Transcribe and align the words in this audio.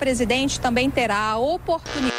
presidente 0.00 0.58
também 0.58 0.90
terá 0.90 1.18
a 1.18 1.38
oportunidade. 1.38 2.10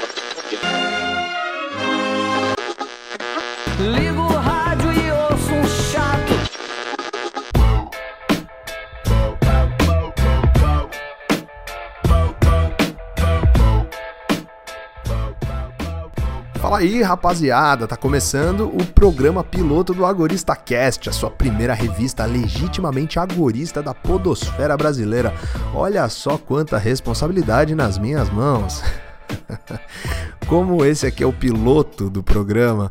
Fala 16.72 16.84
aí, 16.84 17.02
rapaziada, 17.02 17.86
tá 17.86 17.98
começando 17.98 18.70
o 18.70 18.86
programa 18.94 19.44
piloto 19.44 19.94
do 19.94 20.06
Agorista 20.06 20.56
Cast, 20.56 21.10
a 21.10 21.12
sua 21.12 21.30
primeira 21.30 21.74
revista 21.74 22.24
legitimamente 22.24 23.20
agorista 23.20 23.84
da 23.84 23.94
podosfera 23.94 24.78
brasileira. 24.78 25.34
Olha 25.76 26.08
só 26.08 26.38
quanta 26.38 26.78
responsabilidade 26.78 27.76
nas 27.76 27.98
minhas 27.98 28.30
mãos. 28.30 28.82
Como 30.48 30.86
esse 30.86 31.06
aqui 31.06 31.22
é 31.22 31.28
o 31.28 31.34
piloto 31.34 32.10
do 32.10 32.24
programa, 32.24 32.90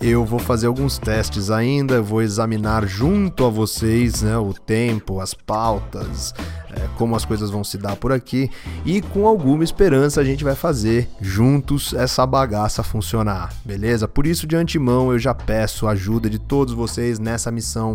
eu 0.00 0.24
vou 0.24 0.38
fazer 0.38 0.66
alguns 0.66 0.96
testes 0.96 1.50
ainda, 1.50 2.00
vou 2.00 2.22
examinar 2.22 2.86
junto 2.86 3.44
a 3.44 3.50
vocês 3.50 4.22
né, 4.22 4.34
o 4.38 4.54
tempo, 4.54 5.20
as 5.20 5.34
pautas, 5.34 6.32
é, 6.72 6.88
como 6.96 7.14
as 7.14 7.26
coisas 7.26 7.50
vão 7.50 7.62
se 7.62 7.76
dar 7.76 7.96
por 7.96 8.10
aqui 8.10 8.50
e 8.86 9.02
com 9.02 9.26
alguma 9.26 9.62
esperança 9.62 10.18
a 10.18 10.24
gente 10.24 10.42
vai 10.42 10.54
fazer 10.54 11.06
juntos 11.20 11.92
essa 11.92 12.24
bagaça 12.26 12.82
funcionar, 12.82 13.52
beleza? 13.62 14.08
Por 14.08 14.26
isso, 14.26 14.46
de 14.46 14.56
antemão, 14.56 15.12
eu 15.12 15.18
já 15.18 15.34
peço 15.34 15.86
a 15.86 15.90
ajuda 15.90 16.30
de 16.30 16.38
todos 16.38 16.72
vocês 16.72 17.18
nessa 17.18 17.50
missão, 17.50 17.94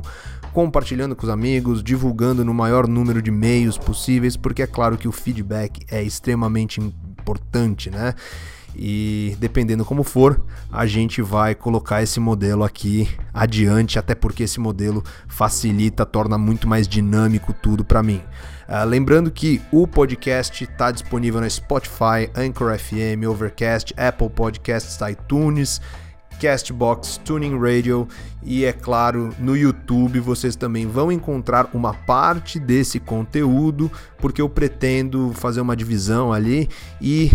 compartilhando 0.53 1.15
com 1.15 1.25
os 1.25 1.31
amigos, 1.31 1.83
divulgando 1.83 2.45
no 2.45 2.53
maior 2.53 2.87
número 2.87 3.19
de 3.19 3.31
meios 3.31 3.79
possíveis, 3.79 4.37
porque 4.37 4.61
é 4.61 4.67
claro 4.67 4.95
que 4.95 5.07
o 5.07 5.11
feedback 5.11 5.83
é 5.89 6.03
extremamente 6.03 6.79
importante, 6.79 7.89
né? 7.89 8.13
E 8.77 9.35
dependendo 9.39 9.85
como 9.85 10.03
for, 10.03 10.43
a 10.71 10.85
gente 10.85 11.21
vai 11.21 11.55
colocar 11.55 12.03
esse 12.03 12.19
modelo 12.19 12.63
aqui 12.63 13.07
adiante, 13.33 13.97
até 13.97 14.13
porque 14.13 14.43
esse 14.43 14.59
modelo 14.59 15.03
facilita, 15.27 16.05
torna 16.05 16.37
muito 16.37 16.67
mais 16.67 16.87
dinâmico 16.87 17.53
tudo 17.53 17.85
para 17.85 18.03
mim. 18.03 18.21
Uh, 18.67 18.85
lembrando 18.85 19.31
que 19.31 19.61
o 19.71 19.87
podcast 19.87 20.63
está 20.63 20.91
disponível 20.91 21.39
no 21.39 21.49
Spotify, 21.49 22.29
Anchor 22.35 22.77
FM, 22.77 23.27
Overcast, 23.29 23.93
Apple 23.97 24.29
Podcasts, 24.29 24.97
iTunes 25.07 25.79
Castbox, 26.39 27.17
Tuning 27.23 27.57
Radio 27.57 28.07
e, 28.43 28.65
é 28.65 28.73
claro, 28.73 29.33
no 29.39 29.55
YouTube 29.55 29.74
vocês 30.19 30.55
também 30.55 30.87
vão 30.87 31.11
encontrar 31.11 31.69
uma 31.73 31.93
parte 31.93 32.59
desse 32.59 32.99
conteúdo, 32.99 33.91
porque 34.17 34.41
eu 34.41 34.49
pretendo 34.49 35.31
fazer 35.33 35.61
uma 35.61 35.75
divisão 35.75 36.33
ali 36.33 36.69
e 37.01 37.31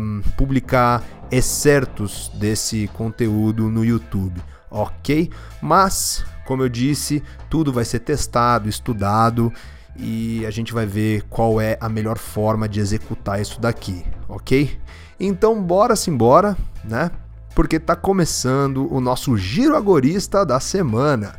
um, 0.00 0.20
publicar 0.36 1.02
excertos 1.30 2.30
desse 2.34 2.88
conteúdo 2.92 3.68
no 3.68 3.84
YouTube, 3.84 4.42
ok? 4.70 5.30
Mas, 5.62 6.24
como 6.46 6.62
eu 6.62 6.68
disse, 6.68 7.22
tudo 7.48 7.72
vai 7.72 7.84
ser 7.84 8.00
testado, 8.00 8.68
estudado 8.68 9.52
e 9.96 10.44
a 10.46 10.50
gente 10.50 10.72
vai 10.72 10.86
ver 10.86 11.22
qual 11.30 11.60
é 11.60 11.78
a 11.80 11.88
melhor 11.88 12.18
forma 12.18 12.68
de 12.68 12.80
executar 12.80 13.40
isso 13.40 13.60
daqui, 13.60 14.04
ok? 14.28 14.78
Então, 15.18 15.62
bora 15.62 15.94
simbora, 15.94 16.56
né? 16.84 17.10
porque 17.54 17.76
está 17.76 17.96
começando 17.96 18.92
o 18.92 19.00
nosso 19.00 19.36
giro 19.36 19.76
agorista 19.76 20.46
da 20.46 20.60
semana. 20.60 21.34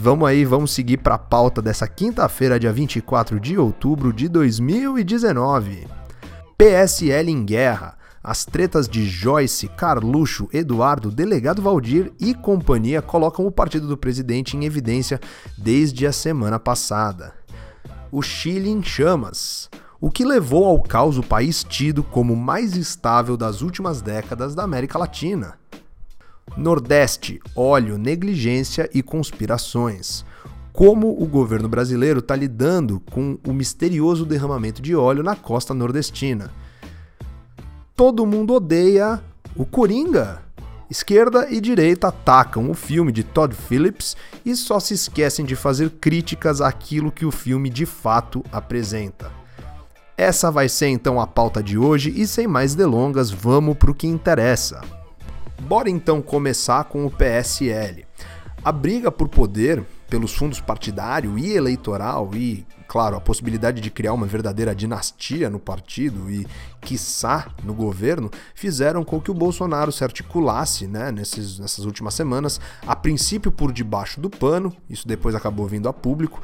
Vamos 0.00 0.28
aí, 0.28 0.44
vamos 0.44 0.72
seguir 0.72 0.98
para 0.98 1.14
a 1.14 1.18
pauta 1.18 1.62
dessa 1.62 1.88
quinta-feira, 1.88 2.60
dia 2.60 2.72
24 2.72 3.40
de 3.40 3.58
outubro 3.58 4.12
de 4.12 4.28
2019. 4.28 5.86
PSL 6.58 7.30
em 7.30 7.44
guerra. 7.44 7.96
As 8.22 8.44
tretas 8.44 8.88
de 8.88 9.06
Joyce, 9.06 9.68
Carluxo, 9.68 10.48
Eduardo, 10.52 11.10
Delegado 11.10 11.62
Valdir 11.62 12.12
e 12.20 12.34
companhia 12.34 13.02
colocam 13.02 13.46
o 13.46 13.50
partido 13.50 13.86
do 13.86 13.96
presidente 13.96 14.56
em 14.56 14.64
evidência 14.64 15.20
desde 15.58 16.06
a 16.06 16.12
semana 16.12 16.58
passada. 16.58 17.34
O 18.10 18.22
Chile 18.22 18.70
em 18.70 18.82
chamas 18.82 19.68
o 20.04 20.10
que 20.10 20.22
levou 20.22 20.66
ao 20.66 20.82
caos 20.82 21.16
o 21.16 21.22
país 21.22 21.64
tido 21.64 22.02
como 22.02 22.36
mais 22.36 22.76
estável 22.76 23.38
das 23.38 23.62
últimas 23.62 24.02
décadas 24.02 24.54
da 24.54 24.62
América 24.62 24.98
Latina. 24.98 25.58
Nordeste, 26.56 27.40
óleo, 27.56 27.98
negligência 27.98 28.88
e 28.94 29.02
conspirações. 29.02 30.24
Como 30.72 31.10
o 31.20 31.26
governo 31.26 31.68
brasileiro 31.68 32.20
está 32.20 32.36
lidando 32.36 33.00
com 33.10 33.38
o 33.46 33.52
misterioso 33.52 34.24
derramamento 34.24 34.80
de 34.80 34.94
óleo 34.94 35.22
na 35.22 35.34
costa 35.34 35.74
nordestina. 35.74 36.52
Todo 37.96 38.26
mundo 38.26 38.54
odeia 38.54 39.20
o 39.56 39.64
Coringa. 39.64 40.42
Esquerda 40.88 41.48
e 41.50 41.60
direita 41.60 42.08
atacam 42.08 42.70
o 42.70 42.74
filme 42.74 43.10
de 43.10 43.24
Todd 43.24 43.54
Phillips 43.54 44.16
e 44.44 44.54
só 44.54 44.78
se 44.78 44.94
esquecem 44.94 45.44
de 45.44 45.56
fazer 45.56 45.90
críticas 45.90 46.60
àquilo 46.60 47.10
que 47.10 47.26
o 47.26 47.32
filme 47.32 47.68
de 47.68 47.84
fato 47.84 48.44
apresenta. 48.52 49.30
Essa 50.16 50.52
vai 50.52 50.68
ser 50.68 50.88
então 50.88 51.20
a 51.20 51.26
pauta 51.26 51.60
de 51.60 51.76
hoje 51.76 52.12
e 52.14 52.26
sem 52.28 52.46
mais 52.46 52.76
delongas, 52.76 53.30
vamos 53.30 53.76
para 53.76 53.90
o 53.90 53.94
que 53.94 54.06
interessa. 54.06 54.80
Bora 55.64 55.88
então 55.88 56.20
começar 56.20 56.84
com 56.84 57.06
o 57.06 57.10
PSL. 57.10 58.04
A 58.62 58.70
briga 58.70 59.10
por 59.10 59.28
poder 59.28 59.82
pelos 60.10 60.34
fundos 60.34 60.60
partidário 60.60 61.38
e 61.38 61.56
eleitoral 61.56 62.30
e, 62.34 62.66
claro, 62.86 63.16
a 63.16 63.20
possibilidade 63.20 63.80
de 63.80 63.90
criar 63.90 64.12
uma 64.12 64.26
verdadeira 64.26 64.74
dinastia 64.74 65.48
no 65.48 65.58
partido 65.58 66.30
e, 66.30 66.46
quiçá, 66.82 67.48
no 67.62 67.72
governo, 67.72 68.30
fizeram 68.54 69.02
com 69.02 69.18
que 69.18 69.30
o 69.30 69.34
Bolsonaro 69.34 69.90
se 69.90 70.04
articulasse 70.04 70.86
né, 70.86 71.10
nesses, 71.10 71.58
nessas 71.58 71.86
últimas 71.86 72.12
semanas, 72.12 72.60
a 72.86 72.94
princípio 72.94 73.50
por 73.50 73.72
debaixo 73.72 74.20
do 74.20 74.28
pano, 74.28 74.70
isso 74.88 75.08
depois 75.08 75.34
acabou 75.34 75.66
vindo 75.66 75.88
a 75.88 75.94
público, 75.94 76.42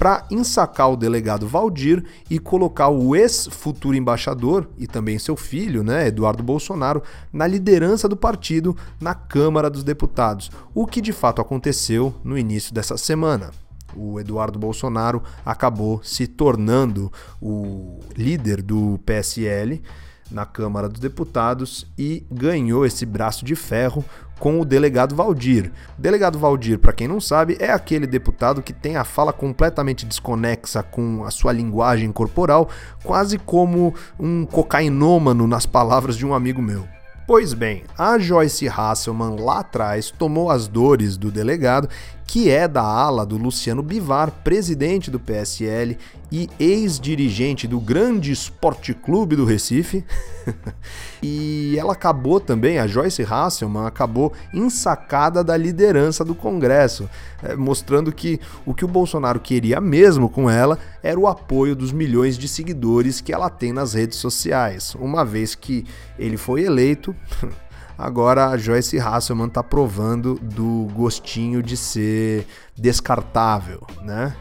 para 0.00 0.24
ensacar 0.30 0.90
o 0.90 0.96
delegado 0.96 1.46
Valdir 1.46 2.02
e 2.30 2.38
colocar 2.38 2.88
o 2.88 3.14
ex-futuro 3.14 3.94
embaixador 3.94 4.66
e 4.78 4.86
também 4.86 5.18
seu 5.18 5.36
filho, 5.36 5.82
né, 5.82 6.06
Eduardo 6.06 6.42
Bolsonaro, 6.42 7.02
na 7.30 7.46
liderança 7.46 8.08
do 8.08 8.16
partido 8.16 8.74
na 8.98 9.14
Câmara 9.14 9.68
dos 9.68 9.84
Deputados, 9.84 10.50
o 10.74 10.86
que 10.86 11.02
de 11.02 11.12
fato 11.12 11.42
aconteceu 11.42 12.14
no 12.24 12.38
início 12.38 12.72
dessa 12.72 12.96
semana. 12.96 13.50
O 13.94 14.18
Eduardo 14.18 14.58
Bolsonaro 14.58 15.22
acabou 15.44 16.00
se 16.02 16.26
tornando 16.26 17.12
o 17.38 18.00
líder 18.16 18.62
do 18.62 18.98
PSL 19.04 19.82
na 20.30 20.46
Câmara 20.46 20.88
dos 20.88 21.00
Deputados 21.00 21.86
e 21.98 22.24
ganhou 22.30 22.86
esse 22.86 23.04
braço 23.04 23.44
de 23.44 23.54
ferro 23.54 24.02
com 24.40 24.58
o 24.58 24.64
delegado 24.64 25.14
Valdir. 25.14 25.70
Delegado 25.96 26.38
Valdir, 26.38 26.78
para 26.78 26.94
quem 26.94 27.06
não 27.06 27.20
sabe, 27.20 27.58
é 27.60 27.70
aquele 27.70 28.06
deputado 28.06 28.62
que 28.62 28.72
tem 28.72 28.96
a 28.96 29.04
fala 29.04 29.32
completamente 29.32 30.06
desconexa 30.06 30.82
com 30.82 31.24
a 31.24 31.30
sua 31.30 31.52
linguagem 31.52 32.10
corporal, 32.10 32.68
quase 33.04 33.38
como 33.38 33.94
um 34.18 34.46
cocainômano 34.46 35.46
nas 35.46 35.66
palavras 35.66 36.16
de 36.16 36.26
um 36.26 36.34
amigo 36.34 36.62
meu. 36.62 36.88
Pois 37.26 37.52
bem, 37.52 37.84
a 37.96 38.18
Joyce 38.18 38.66
Hasselman 38.68 39.36
lá 39.38 39.60
atrás 39.60 40.10
tomou 40.10 40.50
as 40.50 40.66
dores 40.66 41.16
do 41.16 41.30
delegado 41.30 41.88
que 42.26 42.48
é 42.48 42.66
da 42.68 42.82
ala 42.82 43.26
do 43.26 43.36
Luciano 43.36 43.82
Bivar, 43.82 44.30
presidente 44.44 45.10
do 45.10 45.18
PSL 45.18 45.98
e 46.32 46.48
ex-dirigente 46.58 47.66
do 47.66 47.80
grande 47.80 48.30
Esporte 48.30 48.94
Clube 48.94 49.34
do 49.34 49.44
Recife. 49.44 50.04
e 51.22 51.76
ela 51.78 51.92
acabou 51.92 52.40
também, 52.40 52.78
a 52.78 52.86
Joyce 52.86 53.22
Hasselman, 53.22 53.86
acabou 53.86 54.32
ensacada 54.54 55.42
da 55.42 55.56
liderança 55.56 56.24
do 56.24 56.34
Congresso, 56.34 57.08
eh, 57.42 57.56
mostrando 57.56 58.12
que 58.12 58.40
o 58.64 58.72
que 58.72 58.84
o 58.84 58.88
Bolsonaro 58.88 59.40
queria 59.40 59.80
mesmo 59.80 60.28
com 60.28 60.48
ela 60.48 60.78
era 61.02 61.18
o 61.18 61.26
apoio 61.26 61.74
dos 61.74 61.92
milhões 61.92 62.38
de 62.38 62.46
seguidores 62.46 63.20
que 63.20 63.32
ela 63.32 63.50
tem 63.50 63.72
nas 63.72 63.94
redes 63.94 64.18
sociais, 64.18 64.94
uma 64.94 65.24
vez 65.24 65.54
que 65.54 65.84
ele 66.18 66.36
foi 66.36 66.62
eleito. 66.62 67.14
Agora 67.98 68.46
a 68.46 68.56
Joyce 68.56 68.98
Hasselman 68.98 69.48
está 69.48 69.62
provando 69.62 70.36
do 70.40 70.88
gostinho 70.94 71.62
de 71.62 71.76
ser 71.76 72.46
descartável, 72.74 73.86
né? 74.02 74.34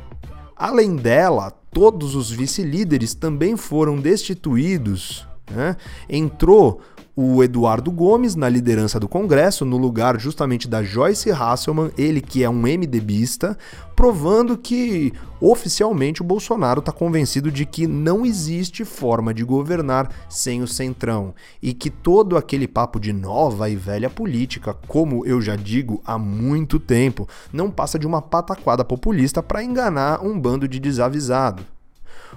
Além 0.55 0.95
dela, 0.95 1.51
todos 1.71 2.15
os 2.15 2.29
vice-líderes 2.29 3.13
também 3.13 3.55
foram 3.55 3.99
destituídos. 3.99 5.27
Né? 5.49 5.75
Entrou 6.09 6.81
o 7.21 7.43
Eduardo 7.43 7.91
Gomes 7.91 8.33
na 8.33 8.47
liderança 8.47 8.97
do 8.97 9.05
Congresso, 9.05 9.65
no 9.65 9.75
lugar 9.75 10.17
justamente 10.17 10.69
da 10.69 10.81
Joyce 10.81 11.29
Hasselman, 11.29 11.91
ele 11.97 12.21
que 12.21 12.45
é 12.45 12.49
um 12.49 12.61
MDBista, 12.61 13.57
provando 13.93 14.57
que 14.57 15.11
oficialmente 15.41 16.21
o 16.21 16.25
Bolsonaro 16.25 16.79
está 16.79 16.93
convencido 16.93 17.51
de 17.51 17.65
que 17.65 17.85
não 17.85 18.25
existe 18.25 18.85
forma 18.85 19.33
de 19.33 19.43
governar 19.43 20.09
sem 20.29 20.61
o 20.61 20.67
Centrão 20.67 21.33
e 21.61 21.73
que 21.73 21.89
todo 21.89 22.37
aquele 22.37 22.69
papo 22.69 22.97
de 22.97 23.11
nova 23.11 23.69
e 23.69 23.75
velha 23.75 24.09
política, 24.09 24.73
como 24.87 25.25
eu 25.25 25.41
já 25.41 25.57
digo 25.57 26.01
há 26.05 26.17
muito 26.17 26.79
tempo, 26.79 27.27
não 27.51 27.69
passa 27.69 27.99
de 27.99 28.07
uma 28.07 28.21
pataquada 28.21 28.85
populista 28.85 29.43
para 29.43 29.61
enganar 29.61 30.23
um 30.23 30.39
bando 30.39 30.69
de 30.69 30.79
desavisado. 30.79 31.65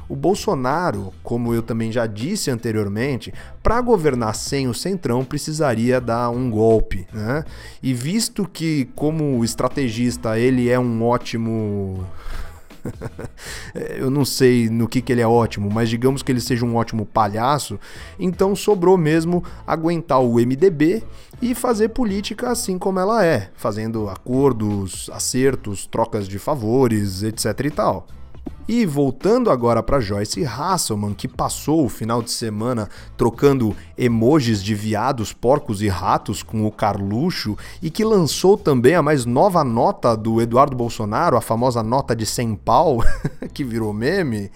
O 0.08 0.16
Bolsonaro, 0.16 1.12
como 1.22 1.54
eu 1.54 1.62
também 1.62 1.90
já 1.90 2.06
disse 2.06 2.50
anteriormente, 2.50 3.32
para 3.62 3.80
governar 3.80 4.34
sem 4.34 4.68
o 4.68 4.74
Centrão 4.74 5.24
precisaria 5.24 6.00
dar 6.00 6.30
um 6.30 6.50
golpe, 6.50 7.06
né? 7.12 7.44
E 7.82 7.94
visto 7.94 8.46
que, 8.46 8.88
como 8.94 9.44
estrategista, 9.44 10.38
ele 10.38 10.68
é 10.68 10.78
um 10.78 11.02
ótimo 11.04 12.06
eu 13.96 14.10
não 14.10 14.24
sei 14.24 14.68
no 14.68 14.88
que, 14.88 15.00
que 15.00 15.12
ele 15.12 15.20
é 15.20 15.26
ótimo, 15.26 15.70
mas 15.70 15.88
digamos 15.88 16.22
que 16.22 16.30
ele 16.30 16.40
seja 16.40 16.64
um 16.64 16.76
ótimo 16.76 17.06
palhaço, 17.06 17.78
então 18.18 18.54
sobrou 18.54 18.96
mesmo 18.96 19.44
aguentar 19.66 20.20
o 20.20 20.34
MDB 20.34 21.02
e 21.40 21.54
fazer 21.54 21.90
política 21.90 22.50
assim 22.50 22.78
como 22.78 22.98
ela 22.98 23.24
é, 23.24 23.50
fazendo 23.54 24.08
acordos, 24.08 25.10
acertos, 25.12 25.86
trocas 25.86 26.28
de 26.28 26.38
favores, 26.38 27.22
etc 27.22 27.44
e 27.64 27.70
tal. 27.70 28.06
E 28.68 28.86
voltando 28.86 29.50
agora 29.50 29.82
para 29.82 30.00
Joyce 30.00 30.44
Hasselman, 30.44 31.14
que 31.14 31.26
passou 31.26 31.84
o 31.84 31.88
final 31.88 32.22
de 32.22 32.30
semana 32.30 32.88
trocando 33.16 33.76
emojis 33.98 34.62
de 34.62 34.72
viados, 34.72 35.32
porcos 35.32 35.82
e 35.82 35.88
ratos 35.88 36.44
com 36.44 36.64
o 36.64 36.70
Carluxo 36.70 37.56
e 37.82 37.90
que 37.90 38.04
lançou 38.04 38.56
também 38.56 38.94
a 38.94 39.02
mais 39.02 39.26
nova 39.26 39.64
nota 39.64 40.16
do 40.16 40.40
Eduardo 40.40 40.76
Bolsonaro, 40.76 41.36
a 41.36 41.40
famosa 41.40 41.82
nota 41.82 42.14
de 42.14 42.24
100 42.24 42.54
pau, 42.54 43.02
que 43.52 43.64
virou 43.64 43.92
meme. 43.92 44.50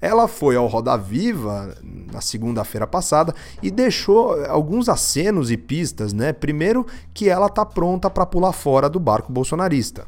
Ela 0.00 0.28
foi 0.28 0.56
ao 0.56 0.66
Roda 0.68 0.96
Viva 0.96 1.76
na 2.10 2.20
segunda-feira 2.20 2.86
passada 2.86 3.34
e 3.60 3.70
deixou 3.70 4.42
alguns 4.46 4.88
acenos 4.88 5.50
e 5.50 5.56
pistas, 5.56 6.12
né? 6.12 6.32
Primeiro 6.32 6.86
que 7.12 7.28
ela 7.28 7.48
tá 7.48 7.66
pronta 7.66 8.08
para 8.08 8.24
pular 8.24 8.52
fora 8.52 8.88
do 8.88 8.98
barco 8.98 9.30
bolsonarista 9.30 10.06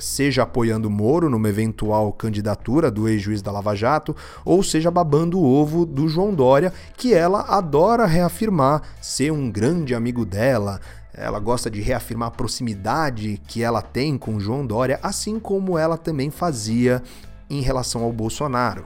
seja 0.00 0.42
apoiando 0.42 0.90
Moro 0.90 1.28
numa 1.28 1.48
eventual 1.48 2.12
candidatura 2.12 2.90
do 2.90 3.08
ex-juiz 3.08 3.42
da 3.42 3.52
Lava 3.52 3.74
Jato, 3.74 4.14
ou 4.44 4.62
seja 4.62 4.90
babando 4.90 5.38
o 5.38 5.44
ovo 5.44 5.84
do 5.84 6.08
João 6.08 6.34
Dória, 6.34 6.72
que 6.96 7.12
ela 7.12 7.42
adora 7.42 8.06
reafirmar 8.06 8.82
ser 9.00 9.32
um 9.32 9.50
grande 9.50 9.94
amigo 9.94 10.24
dela. 10.24 10.80
Ela 11.12 11.38
gosta 11.38 11.70
de 11.70 11.80
reafirmar 11.80 12.28
a 12.28 12.30
proximidade 12.30 13.40
que 13.46 13.62
ela 13.62 13.80
tem 13.80 14.18
com 14.18 14.38
João 14.38 14.66
Dória, 14.66 14.98
assim 15.02 15.40
como 15.40 15.78
ela 15.78 15.96
também 15.96 16.30
fazia 16.30 17.02
em 17.48 17.60
relação 17.60 18.02
ao 18.02 18.12
Bolsonaro. 18.12 18.84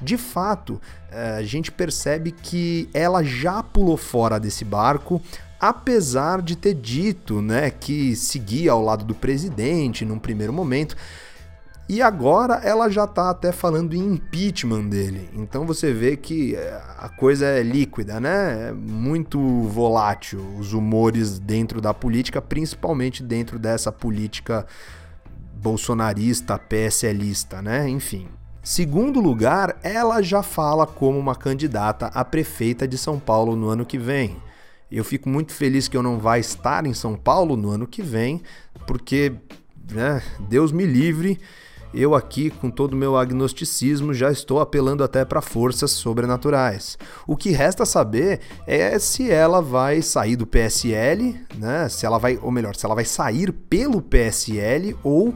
De 0.00 0.16
fato, 0.16 0.80
é, 1.10 1.36
a 1.36 1.42
gente 1.42 1.70
percebe 1.70 2.32
que 2.32 2.88
ela 2.92 3.22
já 3.22 3.62
pulou 3.62 3.96
fora 3.96 4.40
desse 4.40 4.64
barco, 4.64 5.22
apesar 5.62 6.42
de 6.42 6.56
ter 6.56 6.74
dito 6.74 7.40
né, 7.40 7.70
que 7.70 8.16
seguia 8.16 8.72
ao 8.72 8.82
lado 8.82 9.04
do 9.04 9.14
presidente 9.14 10.04
num 10.04 10.18
primeiro 10.18 10.52
momento. 10.52 10.96
E 11.88 12.02
agora 12.02 12.54
ela 12.64 12.88
já 12.90 13.04
está 13.04 13.30
até 13.30 13.52
falando 13.52 13.94
em 13.94 14.14
impeachment 14.14 14.88
dele. 14.88 15.30
Então 15.34 15.64
você 15.64 15.92
vê 15.92 16.16
que 16.16 16.56
eh, 16.56 16.82
a 16.98 17.08
coisa 17.08 17.46
é 17.46 17.62
líquida, 17.62 18.18
né? 18.18 18.70
É 18.70 18.72
muito 18.72 19.38
volátil 19.68 20.40
os 20.58 20.72
humores 20.72 21.38
dentro 21.38 21.80
da 21.80 21.92
política, 21.92 22.40
principalmente 22.40 23.22
dentro 23.22 23.58
dessa 23.58 23.92
política 23.92 24.66
bolsonarista, 25.54 26.58
PSLista, 26.58 27.60
né? 27.62 27.88
Enfim. 27.88 28.26
Segundo 28.62 29.20
lugar, 29.20 29.76
ela 29.82 30.22
já 30.22 30.42
fala 30.42 30.86
como 30.86 31.18
uma 31.18 31.36
candidata 31.36 32.06
a 32.06 32.24
prefeita 32.24 32.88
de 32.88 32.96
São 32.96 33.18
Paulo 33.18 33.54
no 33.54 33.68
ano 33.68 33.84
que 33.84 33.98
vem. 33.98 34.36
Eu 34.92 35.04
fico 35.04 35.26
muito 35.26 35.52
feliz 35.52 35.88
que 35.88 35.96
eu 35.96 36.02
não 36.02 36.18
vá 36.18 36.38
estar 36.38 36.84
em 36.84 36.92
São 36.92 37.16
Paulo 37.16 37.56
no 37.56 37.70
ano 37.70 37.86
que 37.86 38.02
vem, 38.02 38.42
porque 38.86 39.32
né, 39.90 40.22
Deus 40.38 40.70
me 40.70 40.84
livre. 40.84 41.40
Eu 41.94 42.14
aqui, 42.14 42.48
com 42.50 42.70
todo 42.70 42.92
o 42.92 42.96
meu 42.96 43.16
agnosticismo, 43.16 44.14
já 44.14 44.30
estou 44.30 44.60
apelando 44.60 45.02
até 45.02 45.24
para 45.24 45.42
forças 45.42 45.90
sobrenaturais. 45.90 46.96
O 47.26 47.36
que 47.36 47.50
resta 47.50 47.84
saber 47.84 48.40
é 48.66 48.98
se 48.98 49.30
ela 49.30 49.60
vai 49.60 50.00
sair 50.00 50.36
do 50.36 50.46
PSL, 50.46 51.38
né? 51.54 51.88
Se 51.90 52.06
ela 52.06 52.18
vai, 52.18 52.38
ou 52.40 52.50
melhor, 52.50 52.74
se 52.76 52.86
ela 52.86 52.94
vai 52.94 53.04
sair 53.04 53.52
pelo 53.52 54.00
PSL 54.00 54.96
ou 55.02 55.34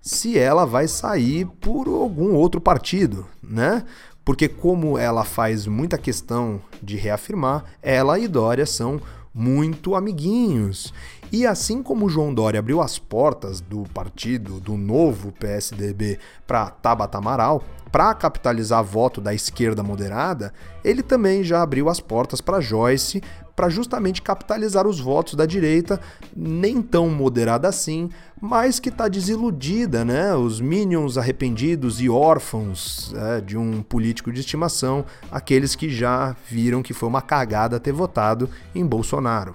se 0.00 0.38
ela 0.38 0.66
vai 0.66 0.86
sair 0.86 1.46
por 1.58 1.88
algum 1.88 2.34
outro 2.34 2.60
partido, 2.60 3.26
né? 3.42 3.84
Porque 4.24 4.48
como 4.48 4.96
ela 4.96 5.24
faz 5.24 5.66
muita 5.66 5.98
questão 5.98 6.60
de 6.82 6.96
reafirmar, 6.96 7.64
ela 7.82 8.18
e 8.18 8.26
Dória 8.26 8.64
são 8.64 9.00
muito 9.34 9.94
amiguinhos. 9.94 10.94
E 11.32 11.44
assim 11.46 11.82
como 11.82 12.08
João 12.08 12.32
Dória 12.32 12.60
abriu 12.60 12.80
as 12.80 12.98
portas 12.98 13.60
do 13.60 13.82
partido, 13.92 14.60
do 14.60 14.76
novo 14.76 15.32
PSDB, 15.32 16.18
para 16.46 16.70
Tabata 16.70 17.18
Amaral, 17.18 17.62
para 17.90 18.14
capitalizar 18.14 18.82
voto 18.82 19.20
da 19.20 19.34
esquerda 19.34 19.82
moderada, 19.82 20.52
ele 20.84 21.02
também 21.02 21.44
já 21.44 21.62
abriu 21.62 21.88
as 21.88 22.00
portas 22.00 22.40
para 22.40 22.60
Joyce, 22.60 23.22
para 23.54 23.68
justamente 23.68 24.20
capitalizar 24.20 24.86
os 24.86 24.98
votos 24.98 25.34
da 25.34 25.46
direita, 25.46 26.00
nem 26.36 26.82
tão 26.82 27.08
moderada 27.08 27.68
assim, 27.68 28.10
mas 28.40 28.80
que 28.80 28.88
está 28.88 29.08
desiludida, 29.08 30.04
né? 30.04 30.34
Os 30.34 30.60
minions 30.60 31.16
arrependidos 31.16 32.00
e 32.00 32.08
órfãos 32.08 33.14
é, 33.16 33.40
de 33.40 33.56
um 33.56 33.82
político 33.82 34.32
de 34.32 34.40
estimação, 34.40 35.04
aqueles 35.30 35.74
que 35.74 35.88
já 35.88 36.34
viram 36.48 36.82
que 36.82 36.92
foi 36.92 37.08
uma 37.08 37.22
cagada 37.22 37.78
ter 37.78 37.92
votado 37.92 38.50
em 38.74 38.84
Bolsonaro. 38.84 39.54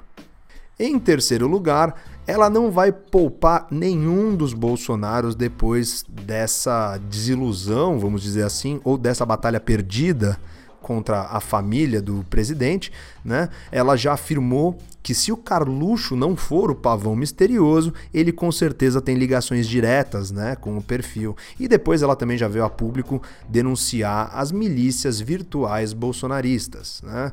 Em 0.79 0.97
terceiro 0.97 1.45
lugar, 1.45 1.93
ela 2.25 2.49
não 2.49 2.71
vai 2.71 2.91
poupar 2.91 3.67
nenhum 3.69 4.33
dos 4.33 4.53
Bolsonaros 4.53 5.35
depois 5.35 6.05
dessa 6.07 6.97
desilusão, 7.09 7.99
vamos 7.99 8.21
dizer 8.21 8.43
assim, 8.43 8.79
ou 8.85 8.97
dessa 8.97 9.25
batalha 9.25 9.59
perdida 9.59 10.39
contra 10.81 11.21
a 11.21 11.39
família 11.39 12.01
do 12.01 12.25
presidente, 12.29 12.91
né? 13.23 13.49
Ela 13.71 13.95
já 13.95 14.13
afirmou 14.13 14.77
que 15.01 15.13
se 15.13 15.31
o 15.31 15.37
Carluxo 15.37 16.15
não 16.15 16.35
for 16.35 16.69
o 16.69 16.75
pavão 16.75 17.15
misterioso, 17.15 17.93
ele 18.13 18.31
com 18.31 18.51
certeza 18.51 19.01
tem 19.01 19.15
ligações 19.15 19.67
diretas, 19.67 20.29
né, 20.29 20.55
com 20.55 20.77
o 20.77 20.83
perfil. 20.83 21.35
E 21.59 21.67
depois 21.67 22.01
ela 22.01 22.15
também 22.15 22.37
já 22.37 22.47
veio 22.47 22.65
a 22.65 22.69
público 22.69 23.21
denunciar 23.47 24.29
as 24.33 24.51
milícias 24.51 25.19
virtuais 25.19 25.93
bolsonaristas, 25.93 27.01
né? 27.03 27.31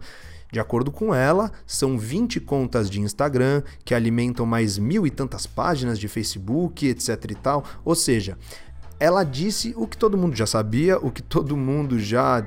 De 0.50 0.60
acordo 0.60 0.92
com 0.92 1.12
ela, 1.12 1.50
são 1.66 1.98
20 1.98 2.40
contas 2.40 2.88
de 2.88 3.00
Instagram 3.00 3.62
que 3.84 3.92
alimentam 3.92 4.46
mais 4.46 4.78
mil 4.78 5.04
e 5.06 5.10
tantas 5.10 5.44
páginas 5.44 5.98
de 5.98 6.06
Facebook, 6.06 6.86
etc 6.86 7.30
e 7.30 7.34
tal. 7.34 7.64
Ou 7.84 7.96
seja, 7.96 8.38
ela 8.98 9.24
disse 9.24 9.74
o 9.76 9.86
que 9.86 9.98
todo 9.98 10.16
mundo 10.16 10.36
já 10.36 10.46
sabia, 10.46 10.98
o 10.98 11.10
que 11.10 11.20
todo 11.20 11.56
mundo 11.56 11.98
já 11.98 12.46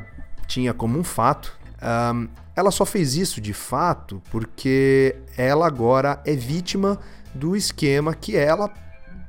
tinha 0.49 0.73
como 0.73 0.99
um 0.99 1.03
fato. 1.03 1.57
Um, 1.81 2.27
ela 2.55 2.71
só 2.71 2.85
fez 2.85 3.15
isso 3.15 3.39
de 3.39 3.53
fato 3.53 4.21
porque 4.29 5.15
ela 5.37 5.65
agora 5.65 6.21
é 6.25 6.35
vítima 6.35 6.99
do 7.33 7.55
esquema 7.55 8.13
que 8.13 8.35
ela 8.35 8.69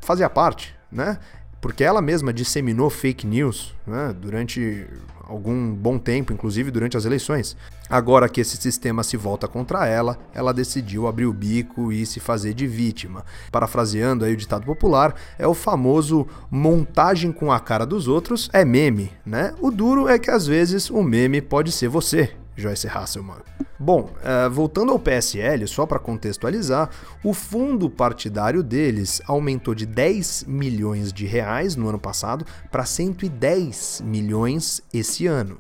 fazia 0.00 0.28
parte, 0.28 0.74
né? 0.90 1.18
Porque 1.60 1.84
ela 1.84 2.00
mesma 2.00 2.32
disseminou 2.32 2.88
fake 2.88 3.26
news 3.26 3.74
né? 3.86 4.14
durante 4.18 4.88
algum 5.30 5.72
bom 5.72 5.96
tempo, 5.96 6.32
inclusive 6.32 6.72
durante 6.72 6.96
as 6.96 7.04
eleições. 7.04 7.56
Agora 7.88 8.28
que 8.28 8.40
esse 8.40 8.56
sistema 8.56 9.04
se 9.04 9.16
volta 9.16 9.46
contra 9.46 9.86
ela, 9.86 10.18
ela 10.34 10.52
decidiu 10.52 11.06
abrir 11.06 11.26
o 11.26 11.32
bico 11.32 11.92
e 11.92 12.04
se 12.04 12.18
fazer 12.18 12.52
de 12.52 12.66
vítima. 12.66 13.24
Parafraseando 13.52 14.24
aí 14.24 14.32
o 14.32 14.36
ditado 14.36 14.66
popular, 14.66 15.14
é 15.38 15.46
o 15.46 15.54
famoso 15.54 16.26
montagem 16.50 17.30
com 17.30 17.52
a 17.52 17.60
cara 17.60 17.86
dos 17.86 18.08
outros 18.08 18.50
é 18.52 18.64
meme, 18.64 19.12
né? 19.24 19.54
O 19.60 19.70
duro 19.70 20.08
é 20.08 20.18
que 20.18 20.30
às 20.30 20.46
vezes 20.46 20.90
o 20.90 21.00
meme 21.02 21.40
pode 21.40 21.70
ser 21.70 21.88
você. 21.88 22.30
Joyce 22.56 22.88
Hasselman. 22.88 23.38
Bom, 23.78 24.10
uh, 24.20 24.50
voltando 24.50 24.92
ao 24.92 24.98
PSL, 24.98 25.66
só 25.66 25.86
para 25.86 25.98
contextualizar, 25.98 26.90
o 27.24 27.32
fundo 27.32 27.88
partidário 27.88 28.62
deles 28.62 29.22
aumentou 29.26 29.74
de 29.74 29.86
10 29.86 30.44
milhões 30.46 31.12
de 31.12 31.24
reais 31.24 31.76
no 31.76 31.88
ano 31.88 31.98
passado 31.98 32.44
para 32.70 32.84
110 32.84 34.02
milhões 34.04 34.82
esse 34.92 35.26
ano. 35.26 35.58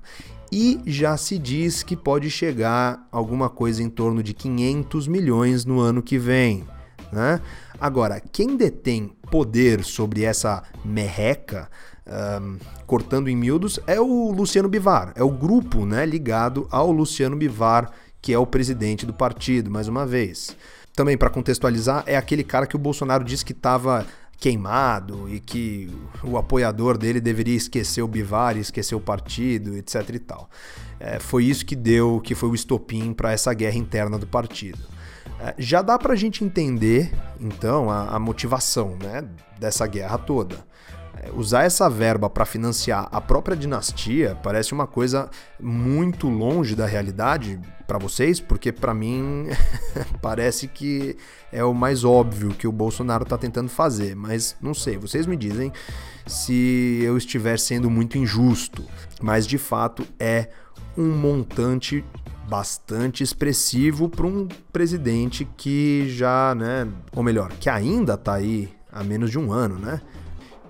E 0.52 0.80
já 0.84 1.16
se 1.16 1.38
diz 1.38 1.82
que 1.82 1.96
pode 1.96 2.28
chegar 2.28 3.06
alguma 3.10 3.48
coisa 3.48 3.82
em 3.82 3.88
torno 3.88 4.22
de 4.22 4.34
500 4.34 5.08
milhões 5.08 5.64
no 5.64 5.80
ano 5.80 6.02
que 6.02 6.18
vem. 6.18 6.66
Né? 7.10 7.40
Agora, 7.80 8.20
quem 8.20 8.56
detém 8.56 9.12
poder 9.30 9.82
sobre 9.82 10.24
essa 10.24 10.62
merreca 10.84 11.70
um, 12.10 12.58
cortando 12.86 13.28
em 13.28 13.36
miúdos, 13.36 13.78
é 13.86 14.00
o 14.00 14.32
Luciano 14.32 14.68
Bivar, 14.68 15.12
é 15.14 15.22
o 15.22 15.30
grupo 15.30 15.86
né, 15.86 16.04
ligado 16.04 16.66
ao 16.70 16.90
Luciano 16.90 17.36
Bivar, 17.36 17.90
que 18.20 18.32
é 18.32 18.38
o 18.38 18.46
presidente 18.46 19.06
do 19.06 19.14
partido, 19.14 19.70
mais 19.70 19.88
uma 19.88 20.04
vez. 20.04 20.56
Também, 20.94 21.16
para 21.16 21.30
contextualizar, 21.30 22.02
é 22.06 22.16
aquele 22.16 22.42
cara 22.42 22.66
que 22.66 22.76
o 22.76 22.78
Bolsonaro 22.78 23.24
disse 23.24 23.44
que 23.44 23.52
estava 23.52 24.06
queimado 24.38 25.28
e 25.28 25.38
que 25.38 25.90
o 26.24 26.36
apoiador 26.36 26.96
dele 26.96 27.20
deveria 27.20 27.56
esquecer 27.56 28.02
o 28.02 28.08
Bivar 28.08 28.56
esquecer 28.56 28.94
o 28.94 29.00
partido, 29.00 29.76
etc 29.76 30.08
e 30.14 30.18
tal. 30.18 30.50
É, 30.98 31.18
foi 31.18 31.44
isso 31.44 31.64
que 31.64 31.76
deu, 31.76 32.20
que 32.24 32.34
foi 32.34 32.48
o 32.48 32.54
estopim 32.54 33.12
para 33.12 33.32
essa 33.32 33.52
guerra 33.54 33.76
interna 33.76 34.18
do 34.18 34.26
partido. 34.26 34.78
É, 35.38 35.54
já 35.58 35.80
dá 35.80 35.98
para 35.98 36.14
a 36.14 36.16
gente 36.16 36.42
entender, 36.42 37.12
então, 37.38 37.90
a, 37.90 38.16
a 38.16 38.18
motivação 38.18 38.96
né, 39.00 39.24
dessa 39.58 39.86
guerra 39.86 40.18
toda 40.18 40.69
usar 41.34 41.64
essa 41.64 41.88
verba 41.88 42.30
para 42.30 42.44
financiar 42.44 43.08
a 43.12 43.20
própria 43.20 43.56
dinastia 43.56 44.36
parece 44.42 44.72
uma 44.72 44.86
coisa 44.86 45.28
muito 45.58 46.28
longe 46.28 46.74
da 46.74 46.86
realidade 46.86 47.60
para 47.86 47.98
vocês, 47.98 48.40
porque 48.40 48.72
para 48.72 48.94
mim 48.94 49.46
parece 50.22 50.68
que 50.68 51.16
é 51.52 51.64
o 51.64 51.74
mais 51.74 52.04
óbvio 52.04 52.50
que 52.50 52.66
o 52.66 52.72
Bolsonaro 52.72 53.24
está 53.24 53.36
tentando 53.36 53.68
fazer, 53.68 54.14
mas 54.14 54.56
não 54.60 54.72
sei, 54.72 54.96
vocês 54.96 55.26
me 55.26 55.36
dizem 55.36 55.72
se 56.26 57.00
eu 57.02 57.16
estiver 57.16 57.58
sendo 57.58 57.90
muito 57.90 58.16
injusto, 58.16 58.84
mas 59.20 59.46
de 59.46 59.58
fato 59.58 60.06
é 60.18 60.48
um 60.96 61.10
montante 61.10 62.04
bastante 62.48 63.22
expressivo 63.22 64.08
para 64.08 64.26
um 64.26 64.48
presidente 64.72 65.48
que 65.56 66.06
já, 66.08 66.54
né, 66.54 66.88
ou 67.14 67.22
melhor, 67.22 67.50
que 67.60 67.68
ainda 67.68 68.14
está 68.14 68.34
aí 68.34 68.72
há 68.90 69.04
menos 69.04 69.30
de 69.30 69.38
um 69.38 69.52
ano, 69.52 69.78
né? 69.78 70.00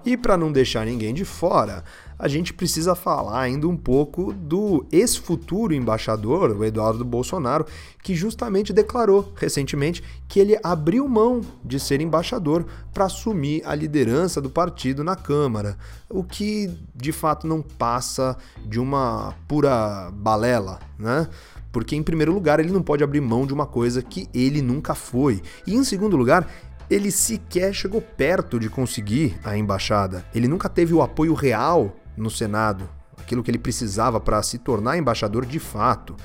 E 0.05 0.17
para 0.17 0.37
não 0.37 0.51
deixar 0.51 0.87
ninguém 0.87 1.13
de 1.13 1.25
fora, 1.25 1.85
a 2.19 2.29
gente 2.29 2.53
precisa 2.53 2.95
falar 2.95 3.41
ainda 3.41 3.67
um 3.67 3.77
pouco 3.77 4.33
do 4.33 4.85
ex-futuro 4.93 5.75
embaixador, 5.75 6.51
o 6.51 6.65
Eduardo 6.65 7.05
Bolsonaro, 7.05 7.67
que 8.03 8.15
justamente 8.15 8.73
declarou 8.73 9.33
recentemente 9.37 10.03
que 10.29 10.39
ele 10.39 10.59
abriu 10.63 11.09
mão 11.09 11.41
de 11.65 11.81
ser 11.81 12.01
embaixador 12.01 12.67
para 12.93 13.07
assumir 13.07 13.63
a 13.65 13.75
liderança 13.75 14.41
do 14.41 14.51
partido 14.51 15.03
na 15.03 15.17
Câmara, 15.17 15.79
o 16.09 16.23
que 16.23 16.71
de 16.95 17.13
fato 17.13 17.47
não 17.47 17.63
passa 17.63 18.37
de 18.67 18.79
uma 18.79 19.35
pura 19.49 20.11
balela, 20.13 20.79
né? 20.99 21.27
Porque, 21.73 21.95
em 21.95 22.03
primeiro 22.03 22.33
lugar, 22.33 22.59
ele 22.59 22.73
não 22.73 22.83
pode 22.83 23.05
abrir 23.05 23.21
mão 23.21 23.47
de 23.47 23.55
uma 23.55 23.65
coisa 23.65 24.03
que 24.03 24.29
ele 24.35 24.61
nunca 24.61 24.93
foi. 24.93 25.41
E, 25.65 25.75
em 25.75 25.85
segundo 25.85 26.17
lugar, 26.17 26.49
ele 26.91 27.13
sequer 27.13 27.73
chegou 27.73 28.03
perto 28.03 28.59
de 28.59 28.69
conseguir 28.69 29.39
a 29.45 29.57
embaixada. 29.57 30.25
Ele 30.35 30.49
nunca 30.49 30.69
teve 30.69 30.93
o 30.93 31.01
apoio 31.01 31.33
real 31.35 31.97
no 32.17 32.29
Senado, 32.29 32.89
aquilo 33.17 33.45
que 33.45 33.51
ele 33.51 33.59
precisava 33.59 34.19
para 34.19 34.43
se 34.43 34.59
tornar 34.59 34.99
embaixador 34.99 35.47
de 35.47 35.61
fato. 35.61 36.17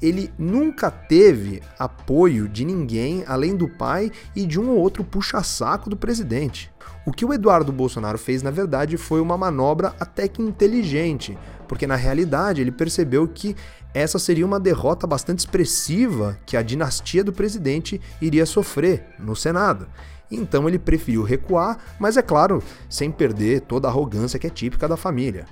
Ele 0.00 0.32
nunca 0.38 0.90
teve 0.90 1.60
apoio 1.78 2.48
de 2.48 2.64
ninguém 2.64 3.22
além 3.26 3.54
do 3.54 3.68
pai 3.68 4.10
e 4.34 4.46
de 4.46 4.58
um 4.58 4.70
ou 4.70 4.78
outro 4.78 5.04
puxa-saco 5.04 5.90
do 5.90 5.96
presidente. 5.96 6.70
O 7.04 7.12
que 7.12 7.24
o 7.24 7.34
Eduardo 7.34 7.72
Bolsonaro 7.72 8.16
fez, 8.16 8.42
na 8.42 8.50
verdade, 8.50 8.96
foi 8.96 9.20
uma 9.20 9.36
manobra 9.36 9.94
até 10.00 10.26
que 10.26 10.40
inteligente, 10.40 11.36
porque 11.68 11.86
na 11.86 11.94
realidade 11.94 12.60
ele 12.60 12.72
percebeu 12.72 13.28
que 13.28 13.54
essa 13.94 14.18
seria 14.18 14.44
uma 14.46 14.58
derrota 14.58 15.06
bastante 15.06 15.40
expressiva 15.40 16.38
que 16.44 16.56
a 16.56 16.62
dinastia 16.62 17.22
do 17.22 17.32
presidente 17.32 18.00
iria 18.20 18.46
sofrer 18.46 19.06
no 19.18 19.36
Senado. 19.36 19.86
Então 20.30 20.68
ele 20.68 20.78
preferiu 20.78 21.22
recuar, 21.22 21.78
mas 21.98 22.16
é 22.16 22.22
claro, 22.22 22.62
sem 22.88 23.10
perder 23.10 23.62
toda 23.62 23.88
a 23.88 23.90
arrogância 23.90 24.38
que 24.38 24.46
é 24.46 24.50
típica 24.50 24.88
da 24.88 24.96
família. 24.96 25.46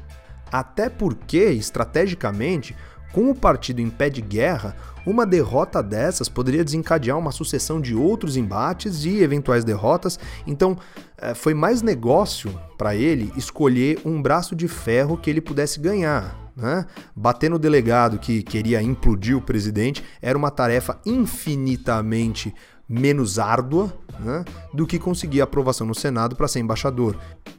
Até 0.50 0.88
porque, 0.88 1.44
estrategicamente, 1.50 2.76
com 3.12 3.30
o 3.30 3.34
partido 3.34 3.80
em 3.80 3.88
pé 3.88 4.10
de 4.10 4.20
guerra, 4.20 4.76
uma 5.06 5.24
derrota 5.24 5.82
dessas 5.82 6.28
poderia 6.28 6.64
desencadear 6.64 7.16
uma 7.16 7.30
sucessão 7.30 7.80
de 7.80 7.94
outros 7.94 8.36
embates 8.36 9.04
e 9.04 9.22
eventuais 9.22 9.64
derrotas, 9.64 10.18
então 10.46 10.76
eh, 11.16 11.32
foi 11.32 11.54
mais 11.54 11.80
negócio 11.80 12.52
para 12.76 12.94
ele 12.96 13.32
escolher 13.36 14.00
um 14.04 14.20
braço 14.20 14.56
de 14.56 14.66
ferro 14.66 15.16
que 15.16 15.30
ele 15.30 15.40
pudesse 15.40 15.78
ganhar, 15.78 16.36
né? 16.56 16.84
Bater 17.14 17.48
no 17.48 17.58
delegado 17.58 18.18
que 18.18 18.42
queria 18.42 18.82
implodir 18.82 19.36
o 19.36 19.42
presidente 19.42 20.02
era 20.20 20.36
uma 20.36 20.50
tarefa 20.50 21.00
infinitamente 21.06 22.52
menos 22.88 23.38
árdua 23.38 23.92
né, 24.20 24.44
do 24.72 24.86
que 24.86 24.98
conseguir 24.98 25.40
aprovação 25.40 25.86
no 25.86 25.94
Senado 25.94 26.36
para 26.36 26.48
ser 26.48 26.60
embaixador. 26.60 27.16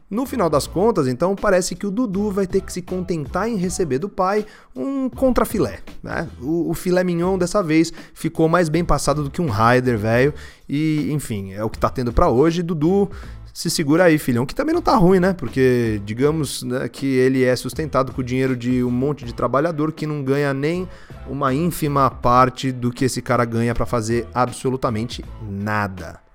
No 0.10 0.26
final 0.26 0.50
das 0.50 0.66
contas, 0.66 1.06
então, 1.06 1.36
parece 1.36 1.76
que 1.76 1.86
o 1.86 1.92
Dudu 1.92 2.32
vai 2.32 2.48
ter 2.48 2.62
que 2.62 2.72
se 2.72 2.82
contentar 2.82 3.50
em 3.50 3.58
receber 3.58 4.00
do 4.00 4.08
pai 4.08 4.46
um 4.74 5.10
contrafilé. 5.10 5.80
Né? 6.02 6.30
O, 6.42 6.70
o 6.70 6.74
filé 6.74 7.04
mignon 7.04 7.38
dessa 7.38 7.62
vez 7.62 7.92
ficou 8.14 8.48
mais 8.48 8.70
bem 8.70 8.86
passado 8.86 9.22
do 9.22 9.30
que 9.30 9.42
um 9.42 9.50
Raider, 9.50 9.98
velho. 9.98 10.34
E, 10.70 11.10
enfim, 11.12 11.52
é 11.52 11.62
o 11.62 11.70
que 11.70 11.78
tá 11.78 11.90
tendo 11.90 12.14
para 12.14 12.30
hoje. 12.30 12.64
Dudu 12.64 13.10
se 13.58 13.72
segura 13.72 14.06
aí, 14.06 14.18
filhão. 14.18 14.46
Que 14.46 14.56
também 14.56 14.74
não 14.74 14.84
tá 14.84 14.96
ruim, 14.96 15.20
né? 15.20 15.34
Porque, 15.34 16.00
digamos 16.06 16.64
né, 16.64 16.88
que 16.88 17.06
ele 17.06 17.44
é 17.44 17.56
sustentado 17.56 18.14
com 18.14 18.22
o 18.22 18.24
dinheiro 18.24 18.56
de 18.56 18.84
um 18.86 18.92
monte 18.92 19.26
de 19.26 19.34
trabalhador 19.34 19.92
que 19.92 20.08
não 20.08 20.24
ganha 20.24 20.54
nem 20.54 20.88
uma 21.28 21.54
ínfima 21.54 22.10
parte 22.10 22.72
do 22.72 22.92
que 22.92 23.04
esse 23.04 23.22
cara 23.22 23.44
ganha 23.44 23.74
para 23.76 23.86
fazer 23.86 24.26
absolutamente 24.34 25.26
nada. 25.42 26.27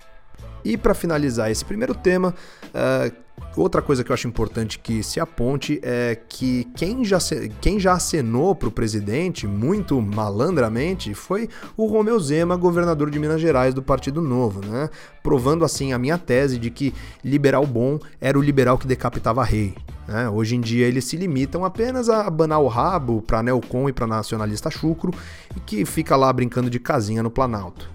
E 0.65 0.77
para 0.77 0.95
finalizar 0.95 1.51
esse 1.51 1.65
primeiro 1.65 1.95
tema, 1.95 2.35
uh, 2.69 3.13
outra 3.57 3.83
coisa 3.83 4.05
que 4.05 4.11
eu 4.11 4.15
acho 4.15 4.29
importante 4.29 4.79
que 4.79 5.03
se 5.03 5.19
aponte 5.19 5.81
é 5.83 6.19
que 6.29 6.65
quem 6.77 7.05
já, 7.05 7.19
quem 7.61 7.79
já 7.79 7.95
acenou 7.95 8.55
para 8.55 8.69
o 8.69 8.73
presidente, 8.73 9.47
muito 9.47 10.01
malandramente, 10.01 11.15
foi 11.15 11.49
o 11.77 11.87
Romeu 11.87 12.19
Zema, 12.19 12.57
governador 12.57 13.11
de 13.11 13.19
Minas 13.19 13.41
Gerais 13.41 13.75
do 13.75 13.83
Partido 13.83 14.23
Novo, 14.23 14.65
né? 14.65 14.89
provando 15.23 15.65
assim 15.65 15.93
a 15.93 15.99
minha 15.99 16.19
tese 16.19 16.59
de 16.59 16.71
que 16.71 16.95
liberal 17.25 17.67
bom 17.67 17.99
era 18.21 18.39
o 18.39 18.43
liberal 18.43 18.79
que 18.79 18.87
decapitava 18.87 19.45
rei. 19.45 19.75
Né? 20.07 20.29
Hoje 20.29 20.57
em 20.57 20.61
dia 20.61 20.87
eles 20.87 21.05
se 21.05 21.17
limitam 21.17 21.65
apenas 21.65 22.09
a 22.09 22.27
abanar 22.27 22.61
o 22.61 22.69
rabo 22.69 23.23
para 23.23 23.43
Neocon 23.43 23.89
e 23.89 23.93
para 23.93 24.07
nacionalista 24.07 24.71
chucro, 24.71 25.13
e 25.57 25.61
que 25.61 25.85
fica 25.85 26.17
lá 26.17 26.33
brincando 26.33 26.71
de 26.71 26.79
casinha 26.79 27.23
no 27.23 27.31
Planalto. 27.31 27.92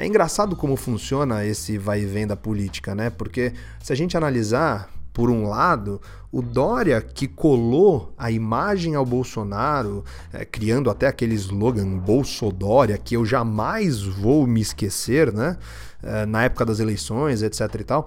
É 0.00 0.06
engraçado 0.06 0.54
como 0.54 0.76
funciona 0.76 1.44
esse 1.44 1.76
vai 1.76 2.02
e 2.02 2.06
vem 2.06 2.24
da 2.24 2.36
política, 2.36 2.94
né? 2.94 3.10
Porque 3.10 3.52
se 3.82 3.92
a 3.92 3.96
gente 3.96 4.16
analisar, 4.16 4.88
por 5.12 5.28
um 5.28 5.48
lado, 5.48 6.00
o 6.30 6.40
Dória 6.40 7.00
que 7.02 7.26
colou 7.26 8.14
a 8.16 8.30
imagem 8.30 8.94
ao 8.94 9.04
Bolsonaro, 9.04 10.04
é, 10.32 10.44
criando 10.44 10.88
até 10.88 11.08
aquele 11.08 11.34
slogan 11.34 11.98
Bolsodória, 11.98 12.96
que 12.96 13.16
eu 13.16 13.26
jamais 13.26 14.00
vou 14.00 14.46
me 14.46 14.60
esquecer, 14.60 15.32
né? 15.32 15.56
É, 16.00 16.24
na 16.24 16.44
época 16.44 16.64
das 16.64 16.78
eleições, 16.78 17.42
etc 17.42 17.62
e 17.80 17.84
tal. 17.84 18.06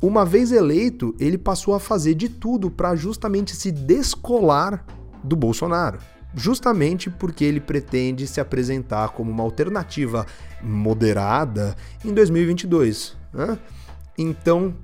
Uma 0.00 0.24
vez 0.24 0.52
eleito, 0.52 1.16
ele 1.18 1.36
passou 1.36 1.74
a 1.74 1.80
fazer 1.80 2.14
de 2.14 2.28
tudo 2.28 2.70
para 2.70 2.94
justamente 2.94 3.56
se 3.56 3.72
descolar 3.72 4.86
do 5.24 5.34
Bolsonaro 5.34 5.98
justamente 6.34 7.10
porque 7.10 7.44
ele 7.44 7.60
pretende 7.60 8.26
se 8.26 8.40
apresentar 8.40 9.10
como 9.10 9.30
uma 9.30 9.42
alternativa 9.42 10.26
moderada 10.62 11.74
em 12.04 12.12
2022. 12.12 13.16
Né? 13.32 13.58
Então, 14.16 14.74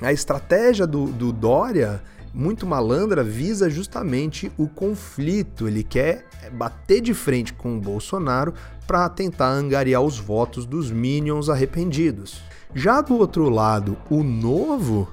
a 0.00 0.12
estratégia 0.12 0.86
do, 0.86 1.06
do 1.06 1.32
Dória, 1.32 2.02
muito 2.32 2.66
malandra, 2.66 3.22
visa 3.22 3.70
justamente 3.70 4.50
o 4.58 4.68
conflito. 4.68 5.68
Ele 5.68 5.84
quer 5.84 6.26
bater 6.52 7.00
de 7.00 7.14
frente 7.14 7.52
com 7.52 7.76
o 7.76 7.80
Bolsonaro 7.80 8.52
para 8.86 9.08
tentar 9.08 9.48
angariar 9.48 10.02
os 10.02 10.18
votos 10.18 10.66
dos 10.66 10.90
minions 10.90 11.48
arrependidos. 11.48 12.42
Já 12.74 13.00
do 13.00 13.16
outro 13.16 13.48
lado, 13.48 13.96
o 14.10 14.24
novo, 14.24 15.08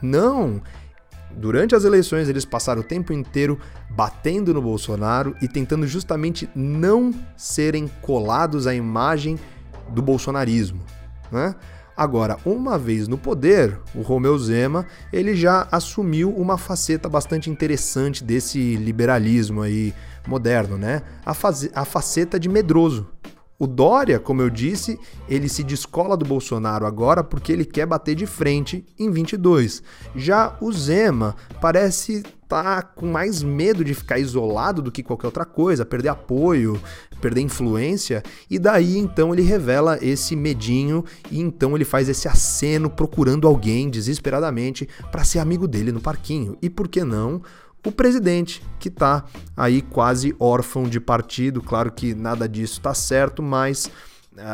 não, 0.00 0.60
Durante 1.36 1.74
as 1.74 1.84
eleições, 1.84 2.28
eles 2.28 2.44
passaram 2.44 2.80
o 2.80 2.84
tempo 2.84 3.12
inteiro 3.12 3.58
batendo 3.90 4.54
no 4.54 4.62
Bolsonaro 4.62 5.36
e 5.42 5.48
tentando 5.48 5.86
justamente 5.86 6.48
não 6.54 7.12
serem 7.36 7.88
colados 8.00 8.66
à 8.66 8.74
imagem 8.74 9.38
do 9.90 10.00
bolsonarismo. 10.00 10.80
Né? 11.30 11.54
Agora, 11.96 12.38
uma 12.44 12.76
vez 12.76 13.06
no 13.06 13.16
poder, 13.16 13.78
o 13.94 14.02
Romeu 14.02 14.36
Zema 14.36 14.84
ele 15.12 15.36
já 15.36 15.68
assumiu 15.70 16.30
uma 16.30 16.58
faceta 16.58 17.08
bastante 17.08 17.48
interessante 17.48 18.24
desse 18.24 18.76
liberalismo 18.76 19.62
aí 19.62 19.94
moderno, 20.26 20.76
né? 20.76 21.02
A, 21.24 21.32
a 21.80 21.84
faceta 21.84 22.40
de 22.40 22.48
medroso. 22.48 23.06
O 23.58 23.66
Dória, 23.66 24.18
como 24.18 24.42
eu 24.42 24.50
disse, 24.50 24.98
ele 25.28 25.48
se 25.48 25.62
descola 25.62 26.16
do 26.16 26.24
Bolsonaro 26.24 26.86
agora 26.86 27.22
porque 27.22 27.52
ele 27.52 27.64
quer 27.64 27.86
bater 27.86 28.14
de 28.14 28.26
frente 28.26 28.84
em 28.98 29.10
22. 29.10 29.82
Já 30.16 30.56
o 30.60 30.72
Zema 30.72 31.36
parece 31.60 32.22
tá 32.48 32.82
com 32.82 33.06
mais 33.06 33.42
medo 33.42 33.84
de 33.84 33.94
ficar 33.94 34.18
isolado 34.18 34.82
do 34.82 34.92
que 34.92 35.02
qualquer 35.02 35.26
outra 35.26 35.44
coisa, 35.44 35.84
perder 35.84 36.10
apoio, 36.10 36.80
perder 37.20 37.40
influência, 37.40 38.22
e 38.50 38.58
daí 38.58 38.98
então 38.98 39.32
ele 39.32 39.42
revela 39.42 39.98
esse 40.02 40.36
medinho 40.36 41.04
e 41.30 41.40
então 41.40 41.74
ele 41.74 41.84
faz 41.84 42.08
esse 42.08 42.28
aceno 42.28 42.90
procurando 42.90 43.48
alguém 43.48 43.88
desesperadamente 43.88 44.88
para 45.10 45.24
ser 45.24 45.38
amigo 45.38 45.66
dele 45.66 45.90
no 45.90 46.00
parquinho. 46.00 46.56
E 46.60 46.68
por 46.68 46.86
que 46.86 47.02
não? 47.02 47.40
O 47.84 47.92
presidente, 47.92 48.62
que 48.78 48.88
está 48.88 49.24
aí 49.56 49.82
quase 49.82 50.34
órfão 50.38 50.84
de 50.84 50.98
partido. 51.00 51.62
Claro 51.62 51.92
que 51.92 52.14
nada 52.14 52.48
disso 52.48 52.78
está 52.78 52.94
certo, 52.94 53.42
mas 53.42 53.90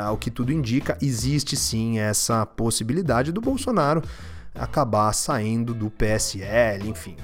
ao 0.04 0.16
que 0.16 0.30
tudo 0.30 0.52
indica, 0.52 0.98
existe 1.00 1.56
sim 1.56 1.98
essa 1.98 2.44
possibilidade 2.44 3.32
do 3.32 3.40
Bolsonaro 3.40 4.02
acabar 4.54 5.12
saindo 5.12 5.72
do 5.72 5.90
PSL, 5.90 6.88
enfim. 6.88 7.16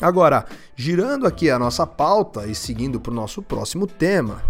Agora, 0.00 0.46
girando 0.74 1.26
aqui 1.26 1.50
a 1.50 1.58
nossa 1.58 1.86
pauta 1.86 2.46
e 2.46 2.54
seguindo 2.54 2.98
para 2.98 3.12
o 3.12 3.14
nosso 3.14 3.42
próximo 3.42 3.86
tema, 3.86 4.42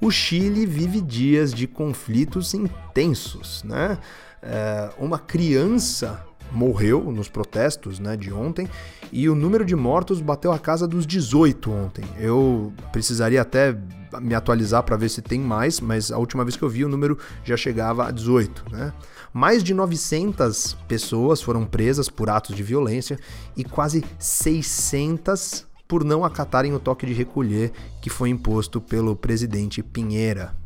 o 0.00 0.10
Chile 0.10 0.64
vive 0.64 1.00
dias 1.00 1.52
de 1.52 1.66
conflitos 1.66 2.54
intensos, 2.54 3.64
né? 3.64 3.98
É, 4.40 4.90
uma 4.98 5.18
criança 5.18 6.24
morreu 6.52 7.10
nos 7.12 7.28
protestos 7.28 7.98
né, 7.98 8.16
de 8.16 8.32
ontem 8.32 8.68
e 9.10 9.28
o 9.28 9.34
número 9.34 9.64
de 9.64 9.74
mortos 9.74 10.20
bateu 10.20 10.52
a 10.52 10.58
casa 10.58 10.86
dos 10.86 11.06
18 11.06 11.70
ontem. 11.70 12.04
Eu 12.18 12.72
precisaria 12.92 13.42
até 13.42 13.76
me 14.20 14.34
atualizar 14.34 14.82
para 14.82 14.96
ver 14.96 15.08
se 15.08 15.22
tem 15.22 15.40
mais, 15.40 15.80
mas 15.80 16.10
a 16.12 16.18
última 16.18 16.44
vez 16.44 16.56
que 16.56 16.62
eu 16.62 16.68
vi 16.68 16.84
o 16.84 16.88
número 16.88 17.18
já 17.44 17.56
chegava 17.56 18.06
a 18.06 18.10
18. 18.10 18.64
Né? 18.70 18.92
Mais 19.32 19.62
de 19.64 19.72
900 19.72 20.76
pessoas 20.86 21.40
foram 21.40 21.64
presas 21.64 22.08
por 22.08 22.28
atos 22.28 22.54
de 22.54 22.62
violência 22.62 23.18
e 23.56 23.64
quase 23.64 24.04
600 24.18 25.66
por 25.88 26.04
não 26.04 26.24
acatarem 26.24 26.72
o 26.74 26.80
toque 26.80 27.06
de 27.06 27.12
recolher 27.12 27.72
que 28.00 28.08
foi 28.08 28.30
imposto 28.30 28.80
pelo 28.80 29.14
presidente 29.14 29.82
Pinheira. 29.82 30.61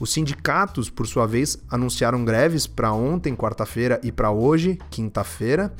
Os 0.00 0.10
sindicatos, 0.14 0.88
por 0.88 1.06
sua 1.06 1.26
vez, 1.26 1.58
anunciaram 1.68 2.24
greves 2.24 2.66
para 2.66 2.90
ontem, 2.90 3.36
quarta-feira, 3.36 4.00
e 4.02 4.10
para 4.10 4.30
hoje, 4.30 4.78
quinta-feira, 4.88 5.74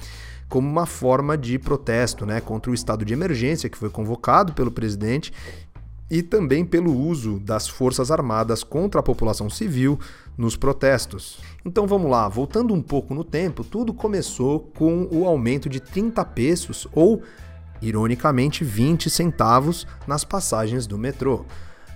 como 0.46 0.68
uma 0.68 0.84
forma 0.84 1.38
de 1.38 1.58
protesto 1.58 2.26
né, 2.26 2.38
contra 2.38 2.70
o 2.70 2.74
estado 2.74 3.02
de 3.02 3.14
emergência 3.14 3.70
que 3.70 3.78
foi 3.78 3.88
convocado 3.88 4.52
pelo 4.52 4.70
presidente 4.70 5.32
e 6.10 6.22
também 6.22 6.66
pelo 6.66 6.94
uso 6.94 7.38
das 7.38 7.66
Forças 7.66 8.10
Armadas 8.10 8.62
contra 8.62 9.00
a 9.00 9.02
população 9.02 9.48
civil 9.48 9.98
nos 10.36 10.54
protestos. 10.54 11.38
Então 11.64 11.86
vamos 11.86 12.10
lá, 12.10 12.28
voltando 12.28 12.74
um 12.74 12.82
pouco 12.82 13.14
no 13.14 13.24
tempo, 13.24 13.64
tudo 13.64 13.94
começou 13.94 14.60
com 14.60 15.08
o 15.10 15.24
aumento 15.24 15.66
de 15.66 15.80
30 15.80 16.22
pesos 16.26 16.86
ou, 16.92 17.22
ironicamente, 17.80 18.64
20 18.64 19.08
centavos 19.08 19.86
nas 20.06 20.24
passagens 20.24 20.86
do 20.86 20.98
metrô. 20.98 21.46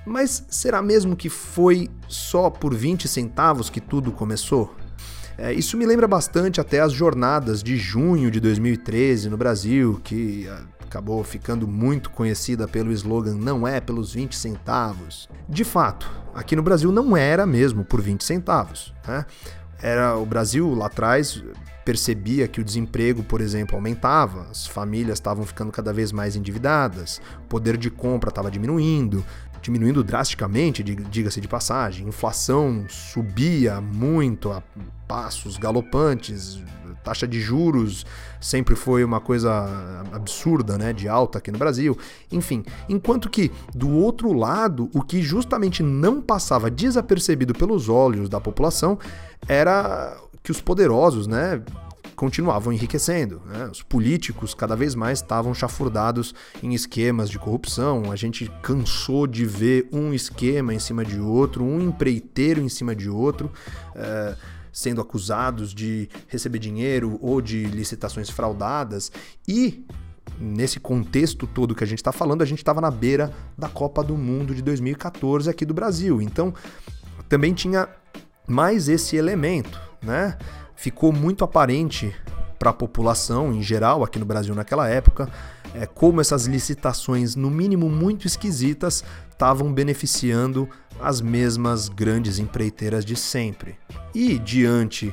Mas 0.05 0.45
será 0.49 0.83
mesmo 0.83 1.17
que 1.17 1.29
foi 1.29 1.91
só 2.09 2.51
por 2.51 2.75
20 2.75 3.09
centavos 3.09 3.71
que 3.71 3.81
tudo 3.81 4.13
começou? 4.13 4.75
É, 5.37 5.53
isso 5.53 5.77
me 5.77 5.85
lembra 5.85 6.07
bastante 6.07 6.61
até 6.61 6.81
as 6.81 6.93
jornadas 6.93 7.63
de 7.63 7.77
junho 7.77 8.31
de 8.31 8.39
2013 8.39 9.29
no 9.29 9.37
Brasil, 9.37 10.01
que 10.05 10.47
ah, 10.49 10.63
acabou 10.81 11.25
ficando 11.25 11.67
muito 11.67 12.11
conhecida 12.11 12.69
pelo 12.69 12.93
slogan 12.93 13.35
Não 13.35 13.67
é 13.67 13.81
pelos 13.81 14.15
20 14.15 14.37
centavos. 14.37 15.29
De 15.49 15.65
fato, 15.65 16.09
aqui 16.33 16.55
no 16.55 16.63
Brasil 16.63 16.93
não 16.93 17.17
era 17.17 17.45
mesmo 17.45 17.85
por 17.85 18.01
20 18.01 18.23
centavos. 18.23 18.95
Né? 19.09 19.27
Era 19.83 20.17
o 20.17 20.25
Brasil 20.25 20.73
lá 20.73 20.87
atrás 20.87 21.43
percebia 21.85 22.49
que 22.49 22.61
o 22.61 22.65
desemprego, 22.65 23.23
por 23.23 23.41
exemplo, 23.41 23.77
aumentava, 23.77 24.47
as 24.51 24.67
famílias 24.67 25.19
estavam 25.19 25.45
ficando 25.45 25.71
cada 25.71 25.93
vez 25.93 26.13
mais 26.13 26.35
endividadas, 26.35 27.21
o 27.45 27.49
poder 27.49 27.77
de 27.77 27.91
compra 27.91 28.31
estava 28.31 28.51
diminuindo, 28.51 29.23
diminuindo 29.65 30.05
drasticamente, 30.05 30.83
diga-se 30.83 31.41
de 31.41 31.49
passagem. 31.49 32.07
Inflação 32.07 32.85
subia 32.87 33.81
muito 33.81 34.53
a 34.53 34.63
passos 35.09 35.57
galopantes, 35.57 36.63
taxa 37.03 37.27
de 37.27 37.41
juros 37.41 38.05
sempre 38.41 38.75
foi 38.75 39.03
uma 39.03 39.21
coisa 39.21 40.05
absurda, 40.13 40.77
né, 40.77 40.93
de 40.93 41.09
alta 41.09 41.39
aqui 41.39 41.51
no 41.51 41.59
Brasil. 41.59 41.97
Enfim, 42.31 42.63
enquanto 42.89 43.31
que 43.31 43.51
do 43.75 43.91
outro 43.91 44.35
lado, 44.35 44.91
o 44.95 45.03
que 45.03 45.23
justamente 45.23 45.83
não 45.83 46.21
passava 46.21 46.71
desapercebido 46.71 47.55
pelos 47.55 47.89
olhos 47.89 48.29
da 48.29 48.41
população 48.41 48.99
era 49.49 50.15
que 50.43 50.51
os 50.51 50.61
poderosos, 50.61 51.27
né, 51.27 51.63
continuavam 52.15 52.73
enriquecendo. 52.73 53.43
Né? 53.47 53.69
Os 53.71 53.83
políticos 53.83 54.55
cada 54.55 54.75
vez 54.75 54.95
mais 54.95 55.19
estavam 55.19 55.55
chafurdados 55.55 56.35
em 56.63 56.73
esquemas 56.75 57.29
de 57.29 57.39
corrupção. 57.39 58.11
A 58.11 58.17
gente 58.17 58.51
cansou 58.63 59.27
de 59.27 59.45
ver 59.45 59.89
um 59.93 60.13
esquema 60.13 60.73
em 60.73 60.79
cima 60.79 61.05
de 61.05 61.19
outro, 61.19 61.65
um 61.65 61.81
empreiteiro 61.81 62.61
em 62.61 62.69
cima 62.69 62.95
de 62.95 63.09
outro. 63.09 63.51
É, 63.95 64.37
sendo 64.73 65.01
acusados 65.01 65.73
de 65.73 66.09
receber 66.27 66.59
dinheiro 66.59 67.17
ou 67.23 67.41
de 67.41 67.65
licitações 67.65 68.29
fraudadas 68.29 69.13
e 69.47 69.87
nesse 70.39 70.81
contexto 70.81 71.47
todo 71.47 71.77
que 71.77 71.85
a 71.85 71.87
gente 71.87 71.99
está 71.99 72.11
falando, 72.11 72.43
a 72.43 72.45
gente 72.45 72.59
estava 72.59 72.81
na 72.81 72.91
beira 72.91 73.33
da 73.57 73.69
Copa 73.69 74.03
do 74.03 74.17
Mundo 74.17 74.53
de 74.53 74.63
2014 74.63 75.49
aqui 75.49 75.65
do 75.65 75.73
Brasil. 75.73 76.21
Então, 76.21 76.53
também 77.29 77.55
tinha 77.55 77.89
mais 78.47 78.89
esse 78.89 79.17
elemento, 79.17 79.81
né? 80.03 80.37
Ficou 80.77 81.13
muito 81.13 81.45
aparente 81.45 82.15
para 82.59 82.71
a 82.71 82.75
população 82.75 83.53
em 83.53 83.63
geral 83.63 84.03
aqui 84.03 84.19
no 84.19 84.25
Brasil 84.25 84.55
naquela 84.55 84.89
época 84.89 85.29
é, 85.75 85.87
como 85.87 86.21
essas 86.21 86.47
licitações, 86.47 87.35
no 87.35 87.51
mínimo 87.51 87.91
muito 87.91 88.27
esquisitas, 88.27 89.05
estavam 89.31 89.73
beneficiando 89.73 90.69
as 91.01 91.21
mesmas 91.21 91.89
grandes 91.89 92.39
empreiteiras 92.39 93.05
de 93.05 93.17
sempre. 93.17 93.77
E 94.15 94.39
diante 94.39 95.13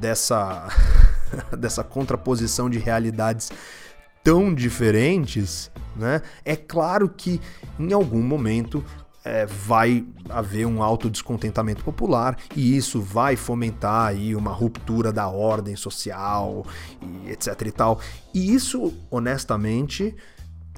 dessa, 0.00 0.68
dessa 1.56 1.84
contraposição 1.84 2.68
de 2.68 2.78
realidades 2.78 3.50
tão 4.24 4.52
diferentes, 4.52 5.70
né, 5.94 6.20
é 6.44 6.56
claro 6.56 7.08
que 7.08 7.40
em 7.78 7.92
algum 7.92 8.22
momento 8.22 8.84
é, 9.30 9.46
vai 9.46 10.04
haver 10.28 10.66
um 10.66 10.82
alto 10.82 11.08
descontentamento 11.08 11.84
popular 11.84 12.36
e 12.56 12.76
isso 12.76 13.00
vai 13.00 13.36
fomentar 13.36 14.08
aí 14.08 14.34
uma 14.34 14.50
ruptura 14.50 15.12
da 15.12 15.28
ordem 15.28 15.76
social 15.76 16.66
e 17.00 17.30
etc 17.30 17.62
e 17.64 17.70
tal. 17.70 18.00
E 18.34 18.52
isso, 18.52 18.92
honestamente, 19.08 20.14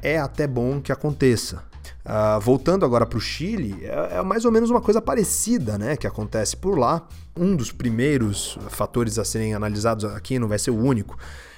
é 0.02 0.18
até 0.18 0.46
bom 0.46 0.80
que 0.82 0.92
aconteça. 0.92 1.64
Uh, 2.04 2.40
voltando 2.40 2.84
agora 2.84 3.06
para 3.06 3.16
o 3.16 3.20
Chile, 3.20 3.78
é, 3.82 4.18
é, 4.18 4.22
mais 4.22 4.44
ou 4.44 4.50
menos 4.50 4.70
uma 4.70 4.80
coisa 4.80 5.00
parecida 5.00 5.78
né, 5.78 5.96
que 5.96 6.06
acontece 6.06 6.56
por 6.56 6.78
lá. 6.78 7.06
Um 7.34 7.56
dos 7.56 7.72
primeiros 7.72 8.58
fatores 8.68 9.18
a 9.18 9.24
serem 9.24 9.54
analisados 9.54 10.04
aqui, 10.04 10.38
não 10.38 10.48
vai 10.48 10.58
ser 10.58 10.72
o 10.72 10.76
único. 10.76 11.16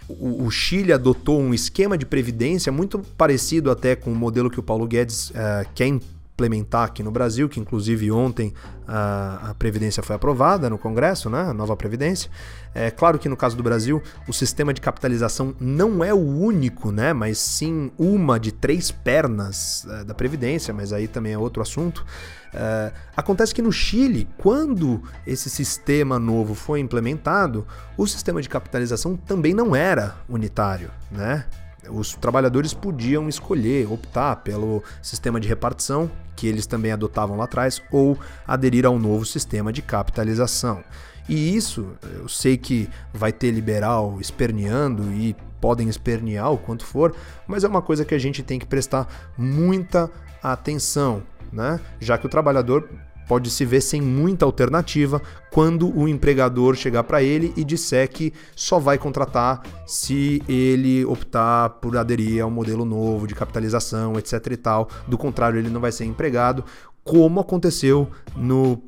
O, 0.08 0.44
o 0.44 0.50
Chile 0.50 0.92
adotou 0.92 1.40
um 1.40 1.54
esquema 1.54 1.96
de 1.96 2.04
previdência 2.04 2.70
muito 2.70 2.98
parecido 3.16 3.70
até 3.70 3.96
com 3.96 4.12
o 4.12 4.14
modelo 4.14 4.50
que 4.50 4.60
o 4.60 4.62
Paulo 4.62 4.86
Guedes 4.86 5.30
uh, 5.30 5.66
quer 5.74 5.86
implementar 6.34 6.84
aqui 6.84 7.00
no 7.00 7.12
Brasil, 7.12 7.48
que 7.48 7.60
inclusive 7.60 8.10
ontem 8.10 8.52
a, 8.88 9.50
a, 9.50 9.54
Previdência 9.54 10.02
foi 10.02 10.16
aprovada 10.16 10.68
no 10.68 10.76
Congresso, 10.76 11.30
né? 11.30 11.42
a 11.42 11.54
nova 11.54 11.76
Previdência. 11.76 12.28
É 12.74 12.90
claro 12.90 13.20
que 13.20 13.28
no 13.28 13.36
caso 13.36 13.56
do 13.56 13.62
Brasil, 13.62 14.02
o 14.26 14.32
sistema 14.32 14.74
de 14.74 14.80
capitalização 14.80 15.54
não 15.60 16.02
é 16.02 16.12
o 16.12 16.18
único, 16.18 16.90
né? 16.90 17.12
mas 17.12 17.38
sim 17.38 17.92
uma 17.96 18.38
de 18.38 18.50
três 18.50 18.90
pernas 18.90 19.86
é, 19.88 20.04
da 20.04 20.12
Previdência, 20.12 20.74
mas 20.74 20.92
aí 20.92 21.06
também 21.06 21.32
é 21.32 21.38
outro 21.38 21.62
assunto. 21.62 22.04
É, 22.52 22.92
acontece 23.16 23.54
que 23.54 23.62
no 23.62 23.70
Chile, 23.70 24.28
quando 24.36 25.02
esse 25.24 25.48
sistema 25.48 26.18
novo 26.18 26.54
foi 26.54 26.80
implementado, 26.80 27.64
o 27.96 28.08
sistema 28.08 28.42
de 28.42 28.48
capitalização 28.48 29.16
também 29.16 29.54
não 29.54 29.74
era 29.74 30.16
unitário, 30.28 30.90
né? 31.12 31.46
Os 31.90 32.14
trabalhadores 32.14 32.72
podiam 32.74 33.28
escolher, 33.28 33.90
optar 33.90 34.36
pelo 34.36 34.82
sistema 35.02 35.40
de 35.40 35.48
repartição, 35.48 36.10
que 36.36 36.46
eles 36.46 36.66
também 36.66 36.92
adotavam 36.92 37.36
lá 37.36 37.44
atrás, 37.44 37.82
ou 37.90 38.18
aderir 38.46 38.84
ao 38.86 38.98
novo 38.98 39.24
sistema 39.24 39.72
de 39.72 39.82
capitalização. 39.82 40.82
E 41.28 41.56
isso, 41.56 41.96
eu 42.20 42.28
sei 42.28 42.56
que 42.56 42.88
vai 43.12 43.32
ter 43.32 43.50
liberal 43.50 44.18
esperneando 44.20 45.12
e 45.12 45.34
podem 45.60 45.88
espernear 45.88 46.52
o 46.52 46.58
quanto 46.58 46.84
for, 46.84 47.14
mas 47.46 47.64
é 47.64 47.68
uma 47.68 47.80
coisa 47.80 48.04
que 48.04 48.14
a 48.14 48.18
gente 48.18 48.42
tem 48.42 48.58
que 48.58 48.66
prestar 48.66 49.32
muita 49.38 50.10
atenção, 50.42 51.22
né? 51.50 51.80
Já 51.98 52.18
que 52.18 52.26
o 52.26 52.28
trabalhador 52.28 52.88
pode 53.28 53.50
se 53.50 53.64
ver 53.64 53.80
sem 53.80 54.00
muita 54.00 54.44
alternativa 54.44 55.20
quando 55.50 55.96
o 55.96 56.08
empregador 56.08 56.74
chegar 56.74 57.04
para 57.04 57.22
ele 57.22 57.52
e 57.56 57.64
disser 57.64 58.08
que 58.10 58.32
só 58.56 58.78
vai 58.78 58.98
contratar 58.98 59.62
se 59.86 60.42
ele 60.48 61.04
optar 61.04 61.70
por 61.70 61.96
aderir 61.96 62.42
ao 62.42 62.50
modelo 62.50 62.84
novo 62.84 63.26
de 63.26 63.34
capitalização, 63.34 64.18
etc 64.18 64.46
e 64.50 64.56
tal. 64.56 64.88
Do 65.06 65.16
contrário, 65.16 65.58
ele 65.58 65.70
não 65.70 65.80
vai 65.80 65.92
ser 65.92 66.04
empregado, 66.04 66.64
como 67.04 67.38
aconteceu 67.40 68.08
no 68.34 68.82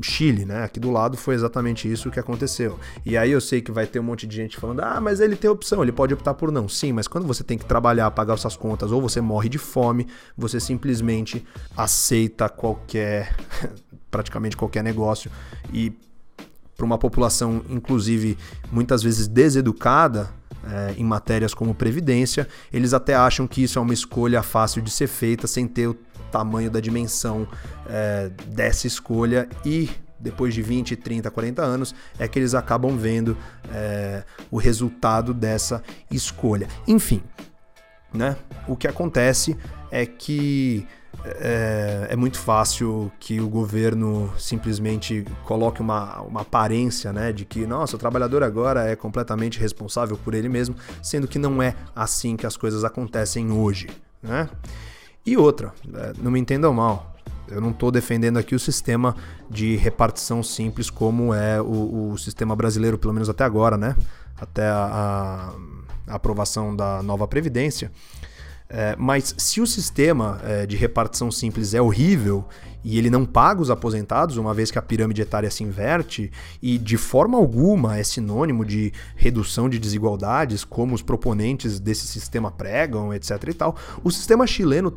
Chile, 0.00 0.44
né? 0.44 0.64
Aqui 0.64 0.80
do 0.80 0.90
lado 0.90 1.16
foi 1.16 1.34
exatamente 1.34 1.90
isso 1.90 2.10
que 2.10 2.18
aconteceu. 2.18 2.78
E 3.04 3.16
aí 3.16 3.30
eu 3.30 3.40
sei 3.40 3.60
que 3.60 3.70
vai 3.70 3.86
ter 3.86 4.00
um 4.00 4.02
monte 4.02 4.26
de 4.26 4.36
gente 4.36 4.56
falando: 4.56 4.80
"Ah, 4.80 5.00
mas 5.00 5.20
ele 5.20 5.36
tem 5.36 5.50
opção, 5.50 5.82
ele 5.82 5.92
pode 5.92 6.14
optar 6.14 6.34
por 6.34 6.50
não". 6.50 6.68
Sim, 6.68 6.92
mas 6.92 7.06
quando 7.06 7.26
você 7.26 7.44
tem 7.44 7.58
que 7.58 7.64
trabalhar, 7.64 8.10
pagar 8.10 8.36
suas 8.36 8.56
contas 8.56 8.90
ou 8.90 9.00
você 9.02 9.20
morre 9.20 9.48
de 9.48 9.58
fome, 9.58 10.06
você 10.36 10.58
simplesmente 10.58 11.44
aceita 11.76 12.48
qualquer 12.48 13.34
praticamente 14.10 14.56
qualquer 14.56 14.82
negócio 14.84 15.30
e 15.72 15.92
para 16.76 16.84
uma 16.84 16.98
população 16.98 17.62
inclusive 17.70 18.36
muitas 18.70 19.02
vezes 19.02 19.26
deseducada, 19.26 20.30
é, 20.64 20.94
em 20.96 21.04
matérias 21.04 21.54
como 21.54 21.74
previdência, 21.74 22.46
eles 22.72 22.94
até 22.94 23.14
acham 23.14 23.46
que 23.46 23.62
isso 23.62 23.78
é 23.78 23.82
uma 23.82 23.92
escolha 23.92 24.42
fácil 24.42 24.82
de 24.82 24.90
ser 24.90 25.06
feita 25.06 25.46
sem 25.46 25.66
ter 25.66 25.88
o 25.88 25.96
tamanho 26.32 26.70
da 26.70 26.80
dimensão 26.80 27.46
é, 27.86 28.30
dessa 28.48 28.86
escolha 28.86 29.48
e 29.64 29.88
depois 30.18 30.54
de 30.54 30.62
20, 30.62 30.96
30, 30.96 31.30
40 31.30 31.62
anos, 31.62 31.94
é 32.18 32.28
que 32.28 32.38
eles 32.38 32.54
acabam 32.54 32.96
vendo 32.96 33.36
é, 33.72 34.22
o 34.50 34.56
resultado 34.56 35.34
dessa 35.34 35.82
escolha. 36.10 36.68
Enfim, 36.86 37.22
né? 38.14 38.36
O 38.68 38.76
que 38.76 38.86
acontece 38.86 39.56
é 39.90 40.06
que 40.06 40.86
é, 41.24 42.08
é, 42.10 42.16
muito 42.16 42.38
fácil 42.38 43.12
que 43.20 43.40
o 43.40 43.48
governo 43.48 44.32
simplesmente 44.38 45.24
coloque 45.44 45.80
uma, 45.80 46.20
uma 46.22 46.40
aparência 46.40 47.12
né, 47.12 47.32
de 47.32 47.44
que, 47.44 47.66
nossa, 47.66 47.96
o 47.96 47.98
trabalhador 47.98 48.42
agora 48.42 48.88
é 48.88 48.96
completamente 48.96 49.58
responsável 49.58 50.16
por 50.16 50.34
ele 50.34 50.48
mesmo, 50.48 50.74
sendo 51.02 51.28
que 51.28 51.38
não 51.38 51.62
é 51.62 51.74
assim 51.94 52.36
que 52.36 52.46
as 52.46 52.56
coisas 52.56 52.84
acontecem 52.84 53.52
hoje. 53.52 53.88
Né? 54.22 54.48
E 55.24 55.36
outra, 55.36 55.72
é, 55.94 56.12
não 56.20 56.30
me 56.30 56.40
entendam 56.40 56.72
mal, 56.72 57.12
eu 57.48 57.60
não 57.60 57.70
estou 57.70 57.90
defendendo 57.90 58.38
aqui 58.38 58.54
o 58.54 58.58
sistema 58.58 59.14
de 59.48 59.76
repartição 59.76 60.42
simples 60.42 60.88
como 60.88 61.34
é 61.34 61.60
o, 61.60 62.12
o, 62.12 62.18
sistema 62.18 62.56
brasileiro, 62.56 62.98
pelo 62.98 63.12
menos 63.12 63.28
até 63.28 63.44
agora, 63.44 63.76
né? 63.76 63.94
Até 64.40 64.66
a, 64.66 65.52
a 66.06 66.14
aprovação 66.14 66.74
da 66.74 67.02
nova 67.02 67.28
Previdência. 67.28 67.92
É, 68.74 68.96
mas 68.98 69.34
se 69.36 69.60
o 69.60 69.66
sistema 69.66 70.40
é, 70.42 70.64
de 70.64 70.76
repartição 70.76 71.30
simples 71.30 71.74
é 71.74 71.82
horrível 71.82 72.42
e 72.82 72.98
ele 72.98 73.10
não 73.10 73.26
paga 73.26 73.60
os 73.60 73.70
aposentados, 73.70 74.38
uma 74.38 74.54
vez 74.54 74.70
que 74.70 74.78
a 74.78 74.82
pirâmide 74.82 75.20
etária 75.20 75.50
se 75.50 75.62
inverte, 75.62 76.32
e 76.60 76.78
de 76.78 76.96
forma 76.96 77.36
alguma 77.36 77.98
é 77.98 78.02
sinônimo 78.02 78.64
de 78.64 78.90
redução 79.14 79.68
de 79.68 79.78
desigualdades, 79.78 80.64
como 80.64 80.94
os 80.94 81.02
proponentes 81.02 81.78
desse 81.78 82.06
sistema 82.06 82.50
pregam, 82.50 83.12
etc. 83.12 83.30
e 83.48 83.54
tal, 83.54 83.76
o 84.02 84.10
sistema 84.10 84.46
chileno 84.46 84.96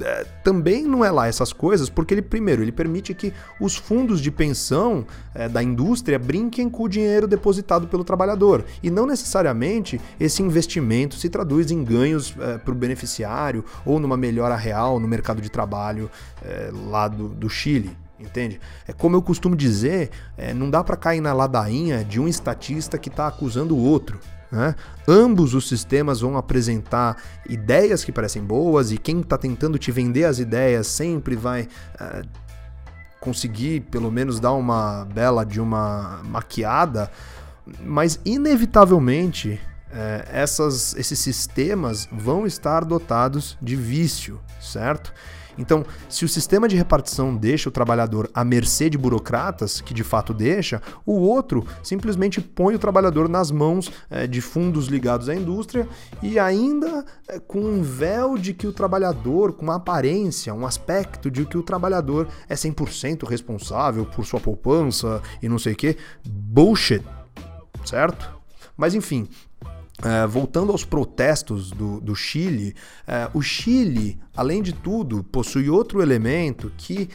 é, 0.00 0.24
também 0.42 0.84
não 0.84 1.04
é 1.04 1.10
lá 1.10 1.26
essas 1.26 1.52
coisas, 1.52 1.88
porque 1.88 2.14
ele, 2.14 2.22
primeiro, 2.22 2.62
ele 2.62 2.72
permite 2.72 3.14
que 3.14 3.32
os 3.60 3.76
fundos 3.76 4.20
de 4.20 4.30
pensão 4.30 5.06
é, 5.34 5.48
da 5.48 5.62
indústria 5.62 6.18
brinquem 6.18 6.68
com 6.68 6.84
o 6.84 6.88
dinheiro 6.88 7.26
depositado 7.26 7.86
pelo 7.88 8.04
trabalhador. 8.04 8.64
E 8.82 8.90
não 8.90 9.06
necessariamente 9.06 10.00
esse 10.18 10.42
investimento 10.42 11.16
se 11.16 11.28
traduz 11.28 11.70
em 11.70 11.84
ganhos 11.84 12.34
é, 12.38 12.58
para 12.58 12.72
o 12.72 12.74
beneficiário 12.74 13.64
ou 13.84 13.98
numa 13.98 14.16
melhora 14.16 14.56
real 14.56 14.98
no 14.98 15.08
mercado 15.08 15.40
de 15.40 15.50
trabalho 15.50 16.10
é, 16.44 16.70
lá 16.88 17.08
do, 17.08 17.28
do 17.28 17.48
Chile 17.48 17.96
entende? 18.18 18.60
É 18.86 18.92
como 18.92 19.16
eu 19.16 19.22
costumo 19.22 19.56
dizer, 19.56 20.10
é, 20.36 20.52
não 20.52 20.68
dá 20.68 20.84
para 20.84 20.94
cair 20.94 21.22
na 21.22 21.32
ladainha 21.32 22.04
de 22.04 22.20
um 22.20 22.28
estatista 22.28 22.98
que 22.98 23.08
está 23.08 23.26
acusando 23.26 23.74
o 23.74 23.82
outro. 23.82 24.20
Né? 24.50 24.74
Ambos 25.06 25.54
os 25.54 25.68
sistemas 25.68 26.20
vão 26.20 26.36
apresentar 26.36 27.16
ideias 27.48 28.02
que 28.02 28.10
parecem 28.10 28.42
boas 28.42 28.90
e 28.90 28.98
quem 28.98 29.20
está 29.20 29.38
tentando 29.38 29.78
te 29.78 29.92
vender 29.92 30.24
as 30.24 30.38
ideias 30.38 30.88
sempre 30.88 31.36
vai 31.36 31.62
uh, 31.62 32.26
conseguir 33.20 33.82
pelo 33.82 34.10
menos 34.10 34.40
dar 34.40 34.52
uma 34.52 35.04
bela 35.04 35.44
de 35.44 35.60
uma 35.60 36.20
maquiada, 36.24 37.10
mas 37.84 38.18
inevitavelmente 38.24 39.60
uh, 39.90 40.28
essas, 40.32 40.96
esses 40.96 41.18
sistemas 41.20 42.08
vão 42.10 42.44
estar 42.44 42.84
dotados 42.84 43.56
de 43.62 43.76
vício, 43.76 44.40
certo? 44.60 45.12
Então, 45.58 45.84
se 46.08 46.24
o 46.24 46.28
sistema 46.28 46.68
de 46.68 46.76
repartição 46.76 47.34
deixa 47.34 47.68
o 47.68 47.72
trabalhador 47.72 48.30
à 48.34 48.44
mercê 48.44 48.88
de 48.88 48.98
burocratas, 48.98 49.80
que 49.80 49.94
de 49.94 50.04
fato 50.04 50.32
deixa, 50.32 50.80
o 51.04 51.12
outro 51.12 51.66
simplesmente 51.82 52.40
põe 52.40 52.74
o 52.74 52.78
trabalhador 52.78 53.28
nas 53.28 53.50
mãos 53.50 53.90
é, 54.08 54.26
de 54.26 54.40
fundos 54.40 54.86
ligados 54.86 55.28
à 55.28 55.34
indústria 55.34 55.88
e 56.22 56.38
ainda 56.38 57.04
é, 57.28 57.38
com 57.38 57.60
um 57.60 57.82
véu 57.82 58.36
de 58.36 58.54
que 58.54 58.66
o 58.66 58.72
trabalhador, 58.72 59.52
com 59.52 59.62
uma 59.62 59.76
aparência, 59.76 60.54
um 60.54 60.66
aspecto 60.66 61.30
de 61.30 61.44
que 61.44 61.58
o 61.58 61.62
trabalhador 61.62 62.28
é 62.48 62.54
100% 62.54 63.28
responsável 63.28 64.04
por 64.04 64.24
sua 64.24 64.40
poupança 64.40 65.22
e 65.42 65.48
não 65.48 65.58
sei 65.58 65.72
o 65.72 65.76
que. 65.76 65.96
Bullshit, 66.24 67.04
certo? 67.84 68.40
Mas 68.76 68.94
enfim, 68.94 69.28
é, 70.02 70.26
voltando 70.26 70.72
aos 70.72 70.84
protestos 70.84 71.70
do, 71.70 72.00
do 72.00 72.14
Chile, 72.14 72.74
é, 73.06 73.28
o 73.34 73.42
Chile, 73.42 74.18
além 74.36 74.62
de 74.62 74.72
tudo, 74.72 75.22
possui 75.24 75.68
outro 75.68 76.02
elemento 76.02 76.72
que 76.76 77.08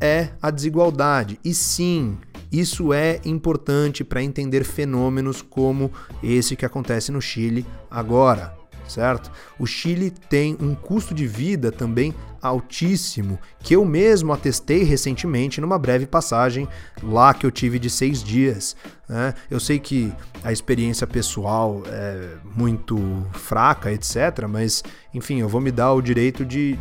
é 0.00 0.30
a 0.40 0.50
desigualdade. 0.50 1.38
E 1.44 1.52
sim, 1.52 2.16
isso 2.50 2.92
é 2.92 3.20
importante 3.24 4.04
para 4.04 4.22
entender 4.22 4.64
fenômenos 4.64 5.42
como 5.42 5.90
esse 6.22 6.56
que 6.56 6.64
acontece 6.64 7.10
no 7.10 7.20
Chile 7.20 7.66
agora 7.90 8.57
certo? 8.88 9.30
O 9.58 9.66
Chile 9.66 10.10
tem 10.10 10.56
um 10.60 10.74
custo 10.74 11.14
de 11.14 11.26
vida 11.26 11.70
também 11.70 12.14
altíssimo, 12.40 13.38
que 13.60 13.74
eu 13.74 13.84
mesmo 13.84 14.32
atestei 14.32 14.84
recentemente 14.84 15.60
numa 15.60 15.78
breve 15.78 16.06
passagem 16.06 16.68
lá 17.02 17.34
que 17.34 17.44
eu 17.44 17.50
tive 17.50 17.78
de 17.78 17.90
seis 17.90 18.22
dias. 18.22 18.76
Né? 19.08 19.34
Eu 19.50 19.58
sei 19.58 19.78
que 19.78 20.12
a 20.42 20.52
experiência 20.52 21.06
pessoal 21.06 21.82
é 21.86 22.36
muito 22.56 22.98
fraca, 23.32 23.92
etc., 23.92 24.46
mas 24.48 24.82
enfim, 25.12 25.40
eu 25.40 25.48
vou 25.48 25.60
me 25.60 25.70
dar 25.70 25.92
o 25.92 26.02
direito 26.02 26.44
de 26.44 26.78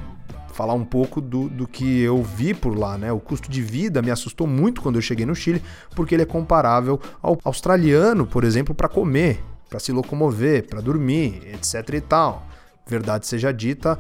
falar 0.58 0.74
um 0.74 0.84
pouco 0.84 1.22
do, 1.22 1.48
do 1.50 1.68
que 1.68 2.02
eu 2.02 2.24
vi 2.24 2.52
por 2.52 2.76
lá, 2.76 2.98
né? 2.98 3.12
O 3.12 3.20
custo 3.20 3.48
de 3.48 3.62
vida 3.62 4.02
me 4.02 4.10
assustou 4.10 4.48
muito 4.48 4.82
quando 4.82 4.96
eu 4.96 5.02
cheguei 5.04 5.24
no 5.24 5.36
Chile, 5.36 5.62
porque 5.96 6.16
ele 6.16 6.24
é 6.24 6.26
comparável 6.26 7.00
ao 7.22 7.38
australiano, 7.44 8.26
por 8.26 8.44
exemplo, 8.44 8.74
para 8.74 8.90
comer 8.90 9.40
para 9.70 9.80
se 9.80 9.92
locomover, 9.92 10.68
para 10.68 10.82
dormir, 10.82 11.42
etc 11.54 11.96
e 11.96 12.02
tal. 12.02 12.48
Verdade 12.86 13.28
seja 13.28 13.52
dita, 13.52 13.98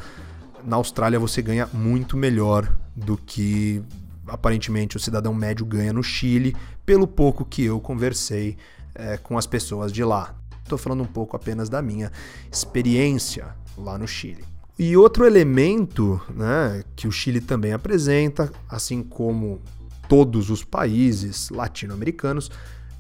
na 0.63 0.75
Austrália 0.77 1.19
você 1.19 1.41
ganha 1.41 1.67
muito 1.73 2.15
melhor 2.15 2.73
do 2.95 3.17
que 3.17 3.83
aparentemente 4.27 4.97
o 4.97 4.99
cidadão 4.99 5.33
médio 5.33 5.65
ganha 5.65 5.93
no 5.93 6.03
Chile, 6.03 6.55
pelo 6.85 7.07
pouco 7.07 7.45
que 7.45 7.63
eu 7.63 7.79
conversei 7.79 8.57
é, 8.95 9.17
com 9.17 9.37
as 9.37 9.45
pessoas 9.45 9.91
de 9.91 10.03
lá. 10.03 10.35
Estou 10.63 10.77
falando 10.77 11.03
um 11.03 11.07
pouco 11.07 11.35
apenas 11.35 11.69
da 11.69 11.81
minha 11.81 12.11
experiência 12.51 13.55
lá 13.77 13.97
no 13.97 14.07
Chile. 14.07 14.43
E 14.77 14.95
outro 14.95 15.25
elemento 15.25 16.21
né, 16.29 16.83
que 16.95 17.07
o 17.07 17.11
Chile 17.11 17.41
também 17.41 17.73
apresenta, 17.73 18.51
assim 18.69 19.01
como 19.01 19.61
todos 20.07 20.49
os 20.49 20.63
países 20.63 21.49
latino-americanos, 21.49 22.51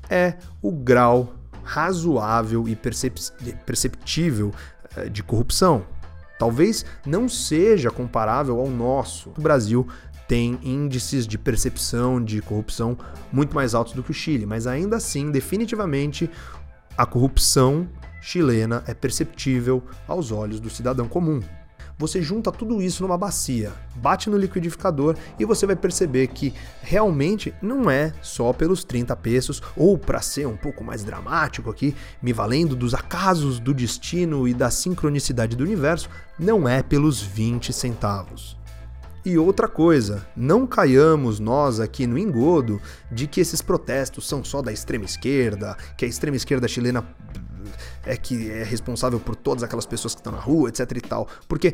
é 0.09 0.37
o 0.61 0.71
grau 0.71 1.35
razoável 1.67 2.67
e 2.67 2.75
perceptível 3.65 4.53
eh, 4.95 5.09
de 5.09 5.21
corrupção. 5.21 5.85
Talvez 6.39 6.85
não 7.05 7.27
seja 7.27 7.91
comparável 7.91 8.59
ao 8.59 8.69
nosso. 8.69 9.33
O 9.37 9.41
Brasil 9.41 9.87
tem 10.27 10.59
índices 10.63 11.27
de 11.27 11.37
percepção 11.37 12.23
de 12.23 12.41
corrupção 12.41 12.97
muito 13.31 13.55
mais 13.55 13.73
altos 13.73 13.93
do 13.93 14.03
que 14.03 14.11
o 14.11 14.13
Chile, 14.13 14.45
mas 14.45 14.67
ainda 14.67 14.97
assim, 14.97 15.31
definitivamente, 15.31 16.29
a 16.97 17.05
corrupção 17.05 17.87
chilena 18.21 18.83
é 18.87 18.93
perceptível 18.93 19.83
aos 20.07 20.31
olhos 20.31 20.59
do 20.59 20.69
cidadão 20.69 21.07
comum. 21.07 21.41
Você 21.99 22.21
junta 22.21 22.51
tudo 22.51 22.79
isso 22.79 23.01
numa 23.01 23.17
bacia, 23.17 23.73
bate 23.95 24.29
no 24.29 24.37
liquidificador 24.37 25.15
e 25.39 25.45
você 25.45 25.65
vai 25.65 25.75
perceber 25.75 26.27
que 26.27 26.53
realmente 26.79 27.51
não 27.59 27.89
é 27.89 28.13
só 28.21 28.53
pelos 28.53 28.83
30 28.83 29.15
pesos, 29.15 29.63
ou 29.75 29.97
para 29.97 30.21
ser 30.21 30.47
um 30.47 30.55
pouco 30.55 30.83
mais 30.83 31.03
dramático 31.03 31.71
aqui, 31.71 31.95
me 32.21 32.31
valendo 32.31 32.75
dos 32.75 32.93
acasos 32.93 33.59
do 33.59 33.73
destino 33.73 34.47
e 34.47 34.53
da 34.53 34.69
sincronicidade 34.69 35.55
do 35.55 35.63
universo, 35.63 36.07
não 36.37 36.69
é 36.69 36.83
pelos 36.83 37.19
20 37.19 37.73
centavos. 37.73 38.55
E 39.25 39.35
outra 39.35 39.67
coisa, 39.67 40.25
não 40.35 40.67
caiamos 40.67 41.39
nós 41.39 41.79
aqui 41.79 42.05
no 42.05 42.17
engodo 42.17 42.79
de 43.11 43.25
que 43.25 43.41
esses 43.41 43.61
protestos 43.61 44.27
são 44.27 44.43
só 44.43 44.61
da 44.61 44.71
extrema 44.71 45.05
esquerda, 45.05 45.75
que 45.97 46.05
a 46.05 46.07
extrema 46.07 46.37
esquerda 46.37 46.67
chilena 46.67 47.03
é 48.05 48.15
que 48.15 48.49
é 48.49 48.63
responsável 48.63 49.19
por 49.19 49.35
todas 49.35 49.63
aquelas 49.63 49.85
pessoas 49.85 50.13
que 50.13 50.19
estão 50.19 50.33
na 50.33 50.39
rua, 50.39 50.69
etc 50.69 50.91
e 50.95 51.01
tal. 51.01 51.27
Porque 51.47 51.73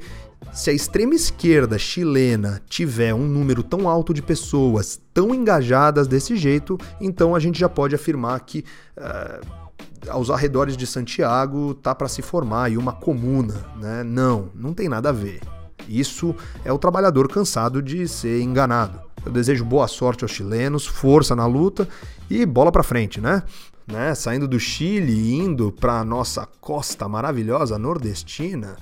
se 0.52 0.70
a 0.70 0.74
extrema 0.74 1.16
esquerda 1.16 1.78
chilena 1.78 2.62
tiver 2.68 3.14
um 3.14 3.28
número 3.28 3.64
tão 3.64 3.88
alto 3.88 4.14
de 4.14 4.22
pessoas 4.22 5.00
tão 5.14 5.34
engajadas 5.34 6.08
desse 6.08 6.36
jeito, 6.36 6.78
então 7.00 7.36
a 7.36 7.40
gente 7.40 7.60
já 7.60 7.70
pode 7.70 7.96
afirmar 7.96 8.40
que 8.42 8.64
uh, 8.98 9.64
aos 10.10 10.30
arredores 10.30 10.76
de 10.76 10.86
Santiago 10.86 11.74
tá 11.74 11.94
para 11.96 12.08
se 12.08 12.22
formar 12.22 12.66
aí 12.66 12.78
uma 12.78 12.94
comuna, 12.94 13.66
né? 13.80 14.04
Não, 14.04 14.50
não 14.54 14.74
tem 14.74 14.90
nada 14.90 15.10
a 15.10 15.14
ver. 15.14 15.40
Isso 15.88 16.36
é 16.64 16.72
o 16.72 16.78
trabalhador 16.78 17.28
cansado 17.28 17.82
de 17.82 18.08
ser 18.08 18.42
enganado. 18.42 19.00
Eu 19.26 19.32
desejo 19.32 19.64
boa 19.64 19.88
sorte 19.88 20.24
aos 20.24 20.32
chilenos, 20.32 20.86
força 20.86 21.36
na 21.36 21.46
luta 21.46 21.88
e 22.30 22.46
bola 22.46 22.72
para 22.72 22.84
frente, 22.84 23.22
né? 23.22 23.44
Né? 23.88 24.16
Saindo 24.16 24.48
do 24.48 24.60
Chile 24.60 25.14
e 25.14 25.34
indo 25.36 25.72
para 25.72 26.00
a 26.00 26.06
nossa 26.06 26.46
costa 26.60 27.08
maravilhosa 27.08 27.78
nordestina, 27.78 28.76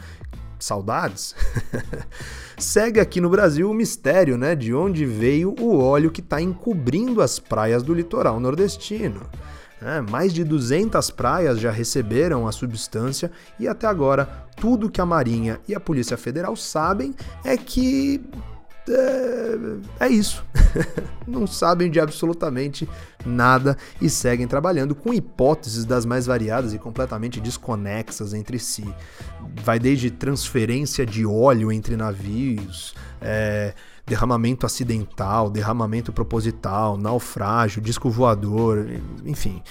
saudades. 0.60 1.36
Segue 2.58 3.00
aqui 3.00 3.20
no 3.20 3.30
Brasil 3.30 3.70
o 3.70 3.74
mistério, 3.74 4.38
né, 4.38 4.56
de 4.56 4.74
onde 4.74 5.06
veio 5.06 5.56
o 5.60 5.80
óleo 5.80 6.12
que 6.12 6.22
está 6.22 6.40
encobrindo 6.40 7.22
as 7.22 7.40
praias 7.40 7.82
do 7.82 7.94
litoral 7.94 8.40
nordestino. 8.40 9.22
É, 9.82 10.00
mais 10.00 10.32
de 10.32 10.44
200 10.44 11.10
praias 11.10 11.60
já 11.60 11.72
receberam 11.72 12.48
a 12.48 12.52
substância 12.52 13.32
e 13.60 13.68
até 13.68 13.88
agora 13.88 14.46
tudo 14.56 14.92
que 14.92 15.02
a 15.02 15.06
Marinha 15.08 15.60
e 15.68 15.74
a 15.74 15.80
Polícia 15.80 16.16
Federal 16.16 16.56
sabem 16.56 17.16
é 17.44 17.58
que 17.58 18.22
é, 18.88 20.06
é 20.06 20.10
isso. 20.10 20.44
não 21.28 21.46
sabem 21.46 21.90
de 21.90 22.00
absolutamente 22.00 22.88
nada 23.26 23.78
e 24.02 24.10
seguem 24.10 24.48
trabalhando 24.48 24.96
com 24.96 25.14
hipóteses 25.14 25.86
das 25.86 26.06
mais 26.06 26.26
variadas 26.26 26.74
e 26.74 26.80
completamente 26.80 27.40
desconexas 27.40 28.34
entre 28.34 28.58
si. 28.58 28.86
Vai 29.64 29.80
desde 29.80 30.10
transferência 30.10 31.06
de 31.06 31.26
óleo 31.26 31.72
entre 31.72 31.96
navios, 31.96 32.96
é, 33.22 33.74
derramamento 34.06 34.66
acidental, 34.66 35.50
derramamento 35.50 36.12
proposital, 36.12 36.98
naufrágio, 36.98 37.82
disco 37.82 38.10
voador, 38.10 38.88
enfim. 39.26 39.62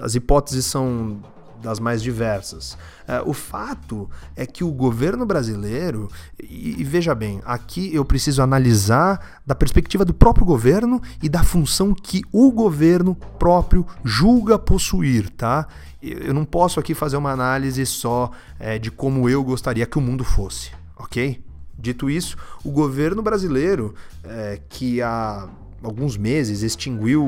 As 0.00 0.14
hipóteses 0.14 0.64
são 0.64 1.20
das 1.62 1.78
mais 1.78 2.02
diversas. 2.02 2.76
É, 3.06 3.20
o 3.22 3.32
fato 3.32 4.10
é 4.34 4.46
que 4.46 4.64
o 4.64 4.70
governo 4.70 5.24
brasileiro, 5.24 6.08
e, 6.42 6.82
veja 6.84 7.14
bem, 7.14 7.40
aqui 7.44 7.94
eu 7.94 8.04
preciso 8.04 8.42
analisar 8.42 9.40
da 9.46 9.54
perspectiva 9.54 10.04
do 10.04 10.14
próprio 10.14 10.46
governo 10.46 11.00
e 11.22 11.28
da 11.28 11.42
função 11.42 11.94
que 11.94 12.22
o 12.32 12.50
governo 12.50 13.14
próprio 13.38 13.86
julga 14.04 14.58
possuir, 14.58 15.30
tá? 15.30 15.66
Eu 16.02 16.34
não 16.34 16.44
posso 16.44 16.78
aqui 16.78 16.94
fazer 16.94 17.16
uma 17.16 17.32
análise 17.32 17.84
só 17.86 18.30
é, 18.58 18.78
de 18.78 18.90
como 18.90 19.28
eu 19.28 19.42
gostaria 19.42 19.86
que 19.86 19.98
o 19.98 20.00
mundo 20.00 20.24
fosse, 20.24 20.70
ok? 20.96 21.44
Dito 21.78 22.08
isso, 22.08 22.36
o 22.64 22.70
governo 22.70 23.22
brasileiro, 23.22 23.94
é, 24.24 24.60
que 24.68 25.02
há 25.02 25.48
alguns 25.86 26.16
meses 26.16 26.62
extinguiu 26.62 27.24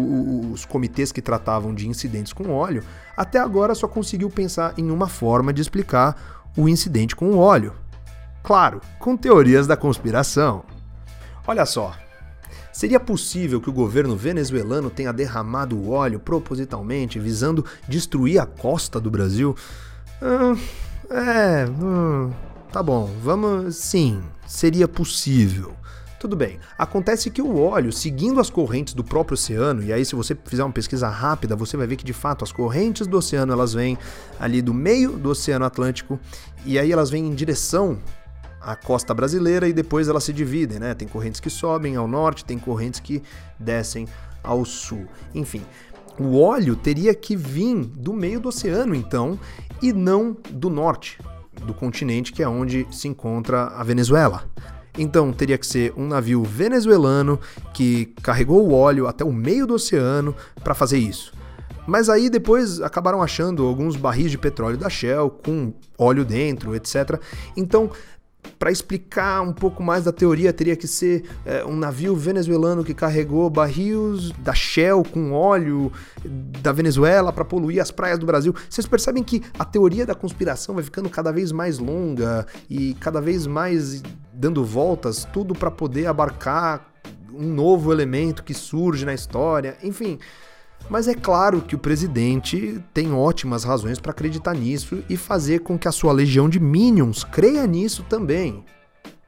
os 0.52 0.64
comitês 0.64 1.12
que 1.12 1.22
tratavam 1.22 1.72
de 1.72 1.88
incidentes 1.88 2.32
com 2.32 2.50
óleo, 2.50 2.82
até 3.16 3.38
agora 3.38 3.74
só 3.74 3.86
conseguiu 3.86 4.28
pensar 4.28 4.74
em 4.76 4.90
uma 4.90 5.08
forma 5.08 5.52
de 5.52 5.62
explicar 5.62 6.44
o 6.56 6.68
incidente 6.68 7.14
com 7.14 7.26
o 7.26 7.38
óleo. 7.38 7.72
Claro, 8.42 8.80
com 8.98 9.16
teorias 9.16 9.66
da 9.66 9.76
conspiração. 9.76 10.64
Olha 11.46 11.64
só, 11.64 11.94
Seria 12.72 13.00
possível 13.00 13.60
que 13.60 13.68
o 13.68 13.72
governo 13.72 14.14
venezuelano 14.16 14.88
tenha 14.88 15.12
derramado 15.12 15.90
óleo 15.90 16.20
propositalmente, 16.20 17.18
visando 17.18 17.64
destruir 17.88 18.38
a 18.38 18.46
costa 18.46 19.00
do 19.00 19.10
Brasil? 19.10 19.56
Ah, 20.22 20.54
é, 21.10 21.66
hum, 21.68 22.30
tá 22.72 22.80
bom, 22.80 23.10
vamos. 23.20 23.74
Sim, 23.74 24.22
seria 24.46 24.86
possível. 24.86 25.74
Tudo 26.18 26.34
bem. 26.34 26.58
Acontece 26.76 27.30
que 27.30 27.40
o 27.40 27.60
óleo, 27.60 27.92
seguindo 27.92 28.40
as 28.40 28.50
correntes 28.50 28.92
do 28.92 29.04
próprio 29.04 29.34
oceano, 29.34 29.84
e 29.84 29.92
aí 29.92 30.04
se 30.04 30.16
você 30.16 30.36
fizer 30.44 30.64
uma 30.64 30.72
pesquisa 30.72 31.08
rápida, 31.08 31.54
você 31.54 31.76
vai 31.76 31.86
ver 31.86 31.96
que 31.96 32.04
de 32.04 32.12
fato 32.12 32.42
as 32.42 32.50
correntes 32.50 33.06
do 33.06 33.16
oceano 33.16 33.52
elas 33.52 33.72
vêm 33.72 33.96
ali 34.38 34.60
do 34.60 34.74
meio 34.74 35.12
do 35.12 35.30
Oceano 35.30 35.64
Atlântico 35.64 36.18
e 36.66 36.76
aí 36.76 36.90
elas 36.90 37.08
vêm 37.08 37.24
em 37.24 37.34
direção 37.34 37.98
à 38.60 38.74
costa 38.74 39.14
brasileira 39.14 39.68
e 39.68 39.72
depois 39.72 40.08
elas 40.08 40.24
se 40.24 40.32
dividem, 40.32 40.80
né? 40.80 40.92
Tem 40.92 41.06
correntes 41.06 41.40
que 41.40 41.48
sobem 41.48 41.94
ao 41.94 42.08
norte, 42.08 42.44
tem 42.44 42.58
correntes 42.58 42.98
que 42.98 43.22
descem 43.58 44.08
ao 44.42 44.64
sul. 44.64 45.06
Enfim, 45.32 45.62
o 46.18 46.40
óleo 46.40 46.74
teria 46.74 47.14
que 47.14 47.36
vir 47.36 47.84
do 47.84 48.12
meio 48.12 48.40
do 48.40 48.48
oceano, 48.48 48.92
então, 48.92 49.38
e 49.80 49.92
não 49.92 50.36
do 50.50 50.68
norte 50.68 51.20
do 51.64 51.72
continente, 51.72 52.32
que 52.32 52.42
é 52.42 52.48
onde 52.48 52.86
se 52.90 53.06
encontra 53.06 53.68
a 53.68 53.84
Venezuela. 53.84 54.44
Então 54.98 55.32
teria 55.32 55.56
que 55.56 55.66
ser 55.66 55.94
um 55.96 56.06
navio 56.06 56.42
venezuelano 56.42 57.40
que 57.72 58.06
carregou 58.20 58.68
o 58.68 58.74
óleo 58.74 59.06
até 59.06 59.24
o 59.24 59.32
meio 59.32 59.66
do 59.66 59.74
oceano 59.74 60.34
para 60.62 60.74
fazer 60.74 60.98
isso. 60.98 61.32
Mas 61.86 62.10
aí 62.10 62.28
depois 62.28 62.82
acabaram 62.82 63.22
achando 63.22 63.64
alguns 63.64 63.96
barris 63.96 64.30
de 64.30 64.36
petróleo 64.36 64.76
da 64.76 64.90
Shell 64.90 65.30
com 65.30 65.72
óleo 65.96 66.22
dentro, 66.22 66.74
etc. 66.74 67.18
Então 67.56 67.90
para 68.58 68.70
explicar 68.70 69.40
um 69.42 69.52
pouco 69.52 69.82
mais 69.82 70.04
da 70.04 70.12
teoria, 70.12 70.52
teria 70.52 70.76
que 70.76 70.88
ser 70.88 71.24
é, 71.46 71.64
um 71.64 71.76
navio 71.76 72.16
venezuelano 72.16 72.84
que 72.84 72.92
carregou 72.92 73.48
barris 73.48 74.32
da 74.38 74.52
Shell 74.52 75.04
com 75.04 75.32
óleo 75.32 75.92
da 76.24 76.72
Venezuela 76.72 77.32
para 77.32 77.44
poluir 77.44 77.80
as 77.80 77.90
praias 77.90 78.18
do 78.18 78.26
Brasil. 78.26 78.54
Vocês 78.68 78.86
percebem 78.86 79.22
que 79.22 79.42
a 79.58 79.64
teoria 79.64 80.04
da 80.04 80.14
conspiração 80.14 80.74
vai 80.74 80.84
ficando 80.84 81.08
cada 81.08 81.30
vez 81.30 81.52
mais 81.52 81.78
longa 81.78 82.46
e 82.68 82.94
cada 82.94 83.20
vez 83.20 83.46
mais 83.46 84.02
dando 84.32 84.64
voltas, 84.64 85.24
tudo 85.32 85.54
para 85.54 85.70
poder 85.70 86.06
abarcar 86.06 86.92
um 87.32 87.46
novo 87.46 87.92
elemento 87.92 88.42
que 88.42 88.54
surge 88.54 89.04
na 89.04 89.14
história. 89.14 89.76
Enfim. 89.82 90.18
Mas 90.88 91.06
é 91.06 91.14
claro 91.14 91.60
que 91.60 91.74
o 91.74 91.78
presidente 91.78 92.82
tem 92.94 93.12
ótimas 93.12 93.62
razões 93.64 93.98
para 93.98 94.12
acreditar 94.12 94.54
nisso 94.54 95.02
e 95.08 95.16
fazer 95.16 95.60
com 95.60 95.78
que 95.78 95.86
a 95.86 95.92
sua 95.92 96.12
legião 96.12 96.48
de 96.48 96.58
minions 96.58 97.24
creia 97.24 97.66
nisso 97.66 98.02
também. 98.08 98.64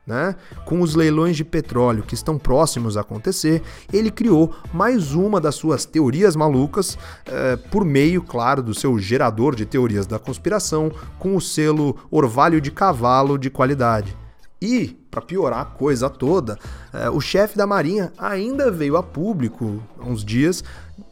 Né? 0.07 0.35
Com 0.65 0.81
os 0.81 0.95
leilões 0.95 1.37
de 1.37 1.45
petróleo 1.45 2.03
que 2.03 2.15
estão 2.15 2.39
próximos 2.39 2.97
a 2.97 3.03
acontecer, 3.03 3.63
ele 3.93 4.11
criou 4.11 4.53
mais 4.73 5.13
uma 5.13 5.41
das 5.41 5.55
suas 5.55 5.85
teorias 5.85 6.35
malucas 6.35 6.99
eh, 7.27 7.57
por 7.71 7.85
meio, 7.85 8.23
claro, 8.23 8.63
do 8.63 8.75
seu 8.75 8.99
gerador 8.99 9.55
de 9.55 9.67
teorias 9.67 10.07
da 10.07 10.19
conspiração, 10.19 10.91
com 11.19 11.37
o 11.37 11.41
selo 11.41 11.97
Orvalho 12.11 12.61
de 12.61 12.73
Cavalo 12.73 13.39
de 13.39 13.51
qualidade. 13.51 14.17
E, 14.61 14.89
para 15.11 15.23
piorar 15.23 15.61
a 15.61 15.65
coisa 15.65 16.11
toda, 16.11 16.59
eh, 16.93 17.09
o 17.09 17.21
chefe 17.21 17.57
da 17.57 17.67
Marinha 17.67 18.13
ainda 18.19 18.71
veio 18.71 18.97
a 18.97 19.03
público 19.03 19.83
há 19.99 20.05
uns 20.05 20.25
dias 20.25 20.65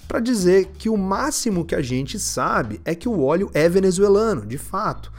para 0.09 0.21
dizer 0.21 0.71
que 0.79 0.89
o 0.89 0.97
máximo 0.97 1.67
que 1.67 1.75
a 1.75 1.83
gente 1.83 2.19
sabe 2.19 2.81
é 2.83 2.95
que 2.95 3.07
o 3.07 3.23
óleo 3.23 3.51
é 3.53 3.69
venezuelano, 3.69 4.47
de 4.47 4.57
fato, 4.57 5.13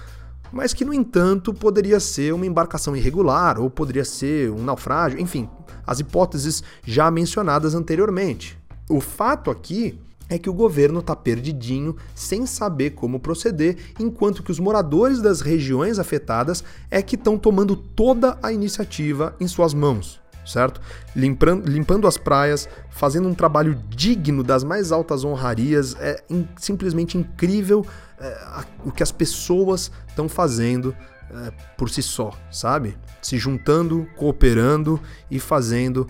mas 0.52 0.74
que, 0.74 0.84
no 0.84 0.92
entanto, 0.92 1.54
poderia 1.54 2.00
ser 2.00 2.34
uma 2.34 2.46
embarcação 2.48 2.96
irregular 2.96 3.60
ou 3.60 3.70
poderia 3.70 4.04
ser 4.04 4.50
um 4.50 4.64
naufrágio, 4.64 5.22
enfim, 5.22 5.48
as 5.86 6.00
hipóteses 6.00 6.64
já 6.84 7.12
mencionadas 7.12 7.76
anteriormente. 7.76 8.58
O 8.90 9.00
fato 9.00 9.52
aqui 9.52 10.00
é 10.28 10.40
que 10.40 10.50
o 10.50 10.54
governo 10.54 11.02
está 11.02 11.16
perdidinho, 11.16 11.96
sem 12.16 12.48
saber 12.48 12.92
como 12.92 13.20
proceder, 13.20 13.78
enquanto 14.00 14.42
que 14.42 14.52
os 14.52 14.60
moradores 14.60 15.22
das 15.22 15.42
regiões 15.42 16.00
afetadas 16.00 16.64
é 16.90 17.02
que 17.02 17.16
estão 17.16 17.38
tomando 17.38 17.76
toda 17.76 18.38
a 18.42 18.52
iniciativa 18.52 19.36
em 19.40 19.48
suas 19.48 19.74
mãos 19.74 20.20
certo? 20.46 20.82
Limpando, 21.16 21.70
limpando 21.70 22.08
as 22.08 22.18
praias, 22.18 22.68
fazendo 22.90 23.28
um 23.28 23.34
trabalho 23.34 23.82
digno 23.90 24.44
das 24.44 24.64
mais 24.64 24.92
altas 24.92 25.24
honrarias. 25.24 25.96
É 26.00 26.24
in, 26.30 26.48
simplesmente 26.58 27.18
incrível 27.18 27.86
é, 28.20 28.28
a, 28.46 28.66
o 28.84 28.92
que 28.92 29.04
as 29.04 29.12
pessoas 29.12 29.92
estão 30.08 30.28
fazendo 30.28 30.96
é, 31.32 31.52
por 31.78 31.90
si 31.90 32.02
só, 32.02 32.32
sabe? 32.52 32.98
Se 33.22 33.38
juntando, 33.38 34.08
cooperando 34.16 35.00
e 35.30 35.40
fazendo 35.40 36.08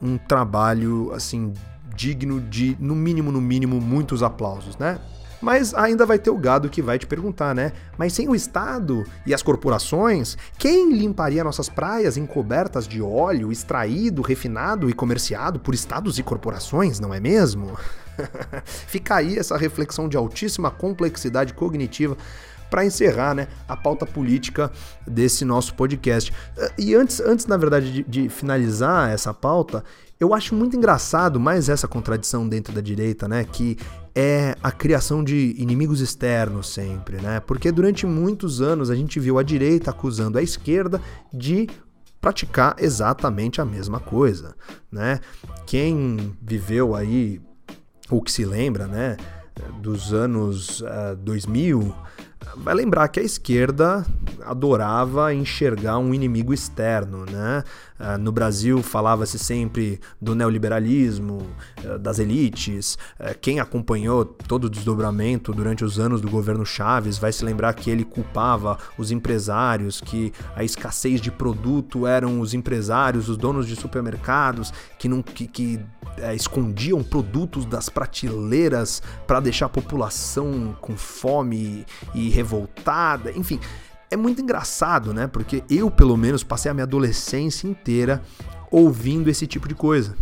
um 0.00 0.18
trabalho 0.18 1.12
assim 1.12 1.52
digno 1.94 2.40
de, 2.40 2.76
no 2.80 2.94
mínimo, 2.94 3.30
no 3.30 3.40
mínimo, 3.40 3.80
muitos 3.80 4.22
aplausos, 4.22 4.76
né? 4.76 4.98
Mas 5.42 5.74
ainda 5.74 6.06
vai 6.06 6.20
ter 6.20 6.30
o 6.30 6.38
gado 6.38 6.70
que 6.70 6.80
vai 6.80 6.98
te 6.98 7.06
perguntar, 7.06 7.52
né? 7.52 7.72
Mas 7.98 8.12
sem 8.12 8.28
o 8.28 8.34
Estado 8.34 9.04
e 9.26 9.34
as 9.34 9.42
corporações, 9.42 10.38
quem 10.56 10.92
limparia 10.92 11.42
nossas 11.42 11.68
praias 11.68 12.16
encobertas 12.16 12.86
de 12.86 13.02
óleo 13.02 13.50
extraído, 13.50 14.22
refinado 14.22 14.88
e 14.88 14.92
comerciado 14.92 15.58
por 15.58 15.74
estados 15.74 16.16
e 16.18 16.22
corporações, 16.22 17.00
não 17.00 17.12
é 17.12 17.18
mesmo? 17.18 17.76
Fica 18.64 19.16
aí 19.16 19.36
essa 19.36 19.56
reflexão 19.56 20.08
de 20.08 20.16
altíssima 20.16 20.70
complexidade 20.70 21.52
cognitiva 21.54 22.16
para 22.70 22.86
encerrar 22.86 23.34
né, 23.34 23.48
a 23.68 23.76
pauta 23.76 24.06
política 24.06 24.70
desse 25.06 25.44
nosso 25.44 25.74
podcast. 25.74 26.32
E 26.78 26.94
antes, 26.94 27.20
antes 27.20 27.46
na 27.46 27.56
verdade, 27.56 27.92
de, 27.92 28.02
de 28.04 28.28
finalizar 28.30 29.10
essa 29.10 29.34
pauta, 29.34 29.84
eu 30.18 30.32
acho 30.32 30.54
muito 30.54 30.74
engraçado 30.76 31.38
mais 31.38 31.68
essa 31.68 31.86
contradição 31.86 32.48
dentro 32.48 32.72
da 32.72 32.80
direita, 32.80 33.28
né? 33.28 33.44
Que 33.44 33.76
é 34.14 34.54
a 34.62 34.70
criação 34.70 35.24
de 35.24 35.54
inimigos 35.58 36.00
externos 36.00 36.68
sempre, 36.68 37.20
né? 37.20 37.40
Porque 37.40 37.72
durante 37.72 38.06
muitos 38.06 38.60
anos 38.60 38.90
a 38.90 38.94
gente 38.94 39.18
viu 39.18 39.38
a 39.38 39.42
direita 39.42 39.90
acusando 39.90 40.38
a 40.38 40.42
esquerda 40.42 41.00
de 41.32 41.68
praticar 42.20 42.76
exatamente 42.78 43.60
a 43.60 43.64
mesma 43.64 43.98
coisa, 43.98 44.54
né? 44.90 45.18
Quem 45.66 46.36
viveu 46.40 46.94
aí, 46.94 47.40
ou 48.10 48.22
que 48.22 48.30
se 48.30 48.44
lembra, 48.44 48.86
né, 48.86 49.16
dos 49.80 50.12
anos 50.12 50.80
uh, 50.82 50.86
eh, 50.86 51.16
2000, 51.16 51.94
vai 52.56 52.74
lembrar 52.74 53.08
que 53.08 53.20
a 53.20 53.22
esquerda 53.22 54.06
adorava 54.44 55.34
enxergar 55.34 55.98
um 55.98 56.14
inimigo 56.14 56.52
externo, 56.52 57.24
né? 57.24 57.64
Ah, 58.04 58.18
no 58.18 58.32
Brasil 58.32 58.82
falava-se 58.82 59.38
sempre 59.38 60.00
do 60.20 60.34
neoliberalismo, 60.34 61.46
ah, 61.86 61.96
das 61.98 62.18
elites. 62.18 62.98
Ah, 63.18 63.32
quem 63.32 63.60
acompanhou 63.60 64.24
todo 64.24 64.64
o 64.64 64.70
desdobramento 64.70 65.52
durante 65.52 65.84
os 65.84 66.00
anos 66.00 66.20
do 66.20 66.28
governo 66.28 66.66
Chaves 66.66 67.16
vai 67.16 67.30
se 67.30 67.44
lembrar 67.44 67.72
que 67.74 67.88
ele 67.88 68.04
culpava 68.04 68.76
os 68.98 69.12
empresários, 69.12 70.00
que 70.00 70.32
a 70.56 70.64
escassez 70.64 71.20
de 71.20 71.30
produto 71.30 72.04
eram 72.04 72.40
os 72.40 72.54
empresários, 72.54 73.28
os 73.28 73.36
donos 73.36 73.68
de 73.68 73.76
supermercados, 73.76 74.72
que, 74.98 75.08
não, 75.08 75.22
que, 75.22 75.46
que 75.46 75.78
é, 76.16 76.34
escondiam 76.34 77.04
produtos 77.04 77.64
das 77.64 77.88
prateleiras 77.88 79.00
para 79.28 79.38
deixar 79.38 79.66
a 79.66 79.68
população 79.68 80.76
com 80.80 80.96
fome 80.96 81.86
e 82.14 82.28
revoltada. 82.30 83.30
Enfim, 83.30 83.60
é 84.12 84.16
muito 84.16 84.42
engraçado, 84.42 85.14
né? 85.14 85.26
Porque 85.26 85.64
eu, 85.70 85.90
pelo 85.90 86.16
menos, 86.16 86.44
passei 86.44 86.70
a 86.70 86.74
minha 86.74 86.84
adolescência 86.84 87.66
inteira 87.66 88.22
ouvindo 88.70 89.28
esse 89.28 89.46
tipo 89.46 89.66
de 89.66 89.74
coisa 89.74 90.14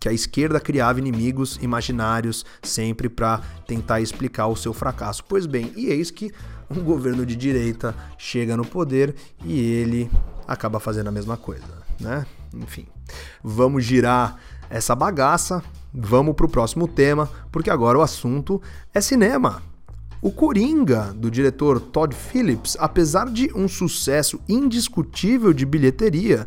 que 0.00 0.08
a 0.08 0.12
esquerda 0.12 0.60
criava 0.60 0.98
inimigos 1.00 1.58
imaginários 1.60 2.44
sempre 2.62 3.08
para 3.08 3.40
tentar 3.66 4.00
explicar 4.00 4.46
o 4.46 4.54
seu 4.54 4.72
fracasso. 4.72 5.24
Pois 5.24 5.46
bem, 5.46 5.72
e 5.74 5.86
eis 5.86 6.10
que 6.10 6.32
um 6.70 6.82
governo 6.82 7.26
de 7.26 7.34
direita 7.34 7.94
chega 8.16 8.56
no 8.56 8.64
poder 8.64 9.14
e 9.44 9.58
ele 9.58 10.10
acaba 10.46 10.78
fazendo 10.78 11.08
a 11.08 11.12
mesma 11.12 11.36
coisa, 11.36 11.64
né? 11.98 12.26
Enfim, 12.54 12.86
vamos 13.42 13.84
girar 13.84 14.36
essa 14.70 14.94
bagaça, 14.94 15.62
vamos 15.92 16.34
pro 16.34 16.48
próximo 16.48 16.86
tema, 16.86 17.28
porque 17.50 17.70
agora 17.70 17.98
o 17.98 18.02
assunto 18.02 18.62
é 18.94 19.00
cinema. 19.00 19.62
O 20.20 20.32
Coringa, 20.32 21.14
do 21.14 21.30
diretor 21.30 21.80
Todd 21.80 22.12
Phillips, 22.12 22.76
apesar 22.80 23.30
de 23.30 23.52
um 23.54 23.68
sucesso 23.68 24.40
indiscutível 24.48 25.52
de 25.52 25.64
bilheteria, 25.64 26.46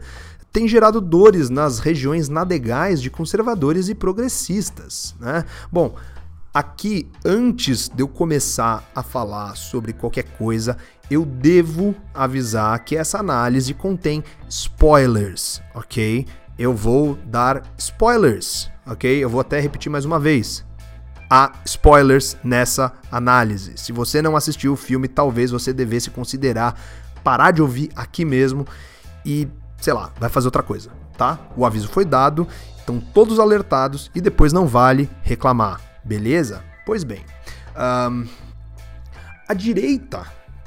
tem 0.52 0.68
gerado 0.68 1.00
dores 1.00 1.50
nas 1.50 1.80
regiões 1.80 2.28
nadegais 2.28 3.02
de 3.02 3.10
conservadores 3.10 3.88
e 3.88 3.96
progressistas. 3.96 5.16
Né? 5.22 5.46
Bom, 5.72 5.96
aqui, 6.54 7.10
antes 7.24 7.88
de 7.88 8.04
eu 8.04 8.10
começar 8.10 8.90
a 8.94 9.02
falar 9.02 9.56
sobre 9.56 9.94
qualquer 9.94 10.26
coisa, 10.38 10.76
eu 11.10 11.26
devo 11.26 11.96
avisar 12.14 12.78
que 12.84 12.98
essa 12.98 13.20
análise 13.20 13.74
contém 13.74 14.22
spoilers, 14.50 15.62
ok? 15.74 16.26
Eu 16.60 16.76
vou 16.76 17.18
dar 17.26 17.64
spoilers, 17.78 18.70
ok? 18.86 19.24
Eu 19.24 19.30
vou 19.30 19.40
até 19.40 19.62
repetir 19.62 19.90
mais 19.90 20.04
uma 20.04 20.20
vez. 20.20 20.66
Há 21.34 21.54
spoilers 21.64 22.36
nessa 22.44 22.92
análise. 23.10 23.72
Se 23.78 23.94
você 23.94 24.22
não 24.22 24.36
assistiu 24.36 24.74
o 24.74 24.76
filme, 24.76 25.08
talvez 25.08 25.50
você 25.50 25.72
devesse 25.72 26.10
considerar 26.10 26.78
parar 27.24 27.52
de 27.52 27.62
ouvir 27.62 27.90
aqui 27.96 28.26
mesmo 28.26 28.68
e 29.26 29.48
sei 29.80 29.94
lá, 29.94 30.12
vai 30.20 30.30
fazer 30.30 30.48
outra 30.48 30.62
coisa, 30.62 30.92
tá? 31.18 31.40
O 31.56 31.66
aviso 31.66 31.88
foi 31.88 32.04
dado, 32.04 32.48
estão 32.78 33.00
todos 33.00 33.40
alertados 33.40 34.12
e 34.14 34.20
depois 34.20 34.52
não 34.52 34.68
vale 34.68 35.10
reclamar, 35.24 35.80
beleza? 36.04 36.62
Pois 36.86 37.04
bem, 37.04 37.24
um, 38.12 38.28
a 39.48 39.54
direita 39.54 40.26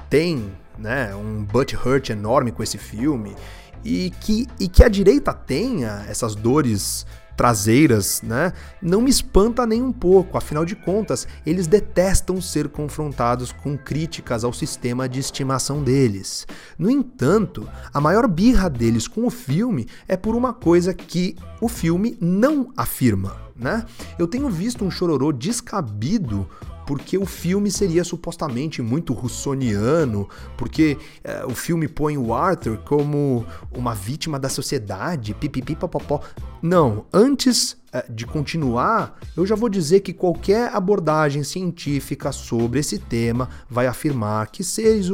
tem 0.09 0.51
né, 0.79 1.15
um 1.15 1.45
butt 1.45 1.77
hurt 1.77 2.11
enorme 2.11 2.51
com 2.51 2.63
esse 2.63 2.79
filme 2.79 3.37
e 3.85 4.11
que, 4.21 4.49
e 4.59 4.67
que 4.67 4.83
a 4.83 4.89
direita 4.89 5.33
tenha 5.33 6.05
essas 6.09 6.35
dores 6.35 7.07
traseiras, 7.37 8.23
né? 8.23 8.53
Não 8.81 9.01
me 9.01 9.11
espanta 9.11 9.67
nem 9.67 9.83
um 9.83 9.93
pouco, 9.93 10.39
afinal 10.39 10.65
de 10.65 10.75
contas, 10.75 11.27
eles 11.45 11.67
detestam 11.67 12.41
ser 12.41 12.69
confrontados 12.69 13.53
com 13.53 13.77
críticas 13.77 14.45
ao 14.45 14.53
sistema 14.53 15.09
de 15.09 15.21
estimação 15.21 15.83
deles. 15.83 16.47
No 16.79 16.91
entanto, 16.91 17.69
a 17.93 18.01
maior 18.01 18.29
birra 18.29 18.69
deles 18.69 19.09
com 19.09 19.27
o 19.27 19.31
filme 19.31 19.87
é 20.07 20.17
por 20.17 20.35
uma 20.35 20.53
coisa 20.53 20.95
que 20.95 21.37
o 21.61 21.69
filme 21.69 22.17
não 22.21 22.71
afirma, 22.77 23.37
né? 23.57 23.85
Eu 24.19 24.27
tenho 24.27 24.49
visto 24.49 24.85
um 24.85 24.91
chororô 24.91 25.33
descabido 25.33 26.49
porque 26.87 27.17
o 27.17 27.27
filme 27.27 27.71
seria 27.71 28.05
supostamente 28.05 28.83
muito 28.83 29.13
russoniano, 29.13 30.29
porque 30.57 30.99
é, 31.23 31.45
o 31.45 31.55
filme 31.55 31.89
põe 31.89 32.17
o 32.19 32.35
Arthur 32.35 32.79
como 32.79 33.45
uma 33.75 33.95
vítima 33.95 34.39
da 34.39 34.49
sociedade, 34.49 35.35
pipipi 35.35 35.75
papapó. 35.75 36.21
Não, 36.63 37.05
antes 37.13 37.77
é, 37.93 38.05
de 38.09 38.27
continuar, 38.27 39.21
eu 39.37 39.47
já 39.47 39.55
vou 39.55 39.69
dizer 39.69 40.01
que 40.01 40.13
qualquer 40.13 40.75
abordagem 40.75 41.45
científica 41.45 42.33
sobre 42.33 42.81
esse 42.81 42.99
tema 42.99 43.49
vai 43.71 43.87
afirmar 43.87 44.49
que 44.49 44.65
seres, 44.65 45.09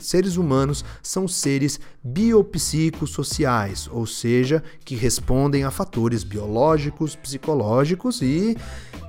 seres 0.00 0.36
humanos 0.36 0.84
são 1.02 1.26
seres 1.26 1.80
biopsicossociais, 2.04 3.88
ou 3.90 4.06
seja, 4.06 4.62
que 4.84 4.94
respondem 4.94 5.64
a 5.64 5.70
fatores 5.70 6.22
biológicos, 6.22 7.16
psicológicos 7.16 8.20
e 8.20 8.56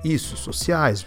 isso, 0.02 0.36
sociais, 0.36 1.04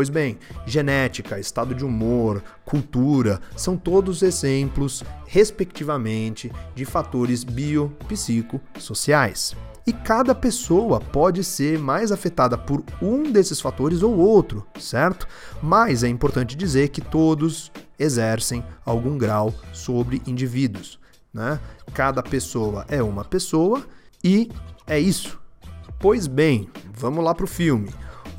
Pois 0.00 0.08
bem, 0.08 0.38
genética, 0.64 1.38
estado 1.38 1.74
de 1.74 1.84
humor, 1.84 2.42
cultura 2.64 3.38
são 3.54 3.76
todos 3.76 4.22
exemplos, 4.22 5.04
respectivamente, 5.26 6.50
de 6.74 6.86
fatores 6.86 7.44
biopsicossociais. 7.44 9.54
E 9.86 9.92
cada 9.92 10.34
pessoa 10.34 11.02
pode 11.02 11.44
ser 11.44 11.78
mais 11.78 12.10
afetada 12.10 12.56
por 12.56 12.82
um 13.02 13.30
desses 13.30 13.60
fatores 13.60 14.02
ou 14.02 14.16
outro, 14.16 14.66
certo? 14.78 15.28
Mas 15.62 16.02
é 16.02 16.08
importante 16.08 16.56
dizer 16.56 16.88
que 16.88 17.02
todos 17.02 17.70
exercem 17.98 18.64
algum 18.86 19.18
grau 19.18 19.52
sobre 19.70 20.22
indivíduos. 20.26 20.98
Né? 21.30 21.60
Cada 21.92 22.22
pessoa 22.22 22.86
é 22.88 23.02
uma 23.02 23.22
pessoa 23.22 23.86
e 24.24 24.50
é 24.86 24.98
isso. 24.98 25.38
Pois 25.98 26.26
bem, 26.26 26.70
vamos 26.90 27.22
lá 27.22 27.34
para 27.34 27.44
o 27.44 27.46
filme 27.46 27.90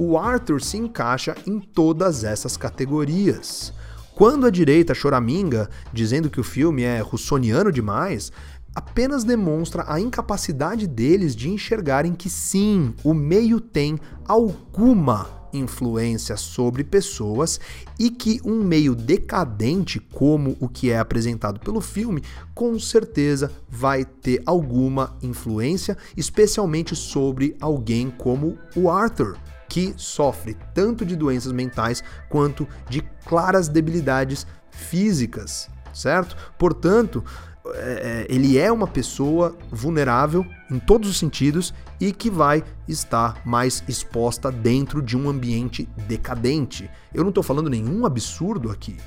o 0.04 0.18
Arthur 0.18 0.60
se 0.64 0.78
encaixa 0.78 1.36
em 1.46 1.60
todas 1.60 2.24
essas 2.24 2.58
categorias. 2.58 3.72
Quando 4.16 4.48
a 4.48 4.50
direita 4.50 4.96
choraminga, 4.96 5.70
dizendo 5.94 6.28
que 6.28 6.40
o 6.40 6.44
filme 6.44 6.82
é 6.82 7.00
russoniano 7.02 7.72
demais, 7.72 8.32
apenas 8.74 9.24
demonstra 9.24 9.86
a 9.88 10.00
incapacidade 10.00 10.88
deles 10.88 11.36
de 11.36 11.52
enxergarem 11.52 12.14
que 12.14 12.32
sim, 12.32 12.96
o 13.04 13.14
meio 13.14 13.62
tem 13.62 14.00
alguma 14.28 15.40
influência 15.54 16.36
sobre 16.36 16.84
pessoas 16.84 17.60
e 18.00 18.10
que 18.10 18.42
um 18.44 18.64
meio 18.64 18.96
decadente 18.96 20.00
como 20.00 20.58
o 20.60 20.68
que 20.68 20.90
é 20.90 20.98
apresentado 20.98 21.60
pelo 21.60 21.80
filme, 21.80 22.24
com 22.56 22.80
certeza 22.80 23.52
vai 23.70 24.04
ter 24.04 24.42
alguma 24.48 25.16
influência, 25.22 25.96
especialmente 26.18 26.96
sobre 26.96 27.56
alguém 27.62 28.10
como 28.10 28.58
o 28.76 28.90
Arthur 28.90 29.38
que 29.72 29.94
sofre 29.96 30.58
tanto 30.74 31.06
de 31.06 31.16
doenças 31.16 31.54
mentais 31.54 32.04
quanto 32.28 32.68
de 32.90 33.02
claras 33.26 33.70
debilidades 33.70 34.46
físicas, 34.70 35.70
certo? 35.94 36.36
Portanto, 36.60 37.24
é, 37.68 38.26
é, 38.30 38.36
ele 38.36 38.58
é 38.58 38.70
uma 38.70 38.86
pessoa 38.86 39.56
vulnerável 39.72 40.46
em 40.70 40.78
todos 40.78 41.10
os 41.10 41.18
sentidos 41.18 41.74
e 42.02 42.12
que 42.12 42.30
vai 42.30 42.66
estar 42.86 43.42
mais 43.46 43.82
exposta 43.88 44.52
dentro 44.52 45.02
de 45.02 45.16
um 45.16 45.30
ambiente 45.30 45.88
decadente. 46.06 46.92
Eu 47.14 47.24
não 47.24 47.30
estou 47.30 47.44
falando 47.44 47.70
nenhum 47.70 48.06
absurdo 48.06 48.72
aqui. 48.72 48.98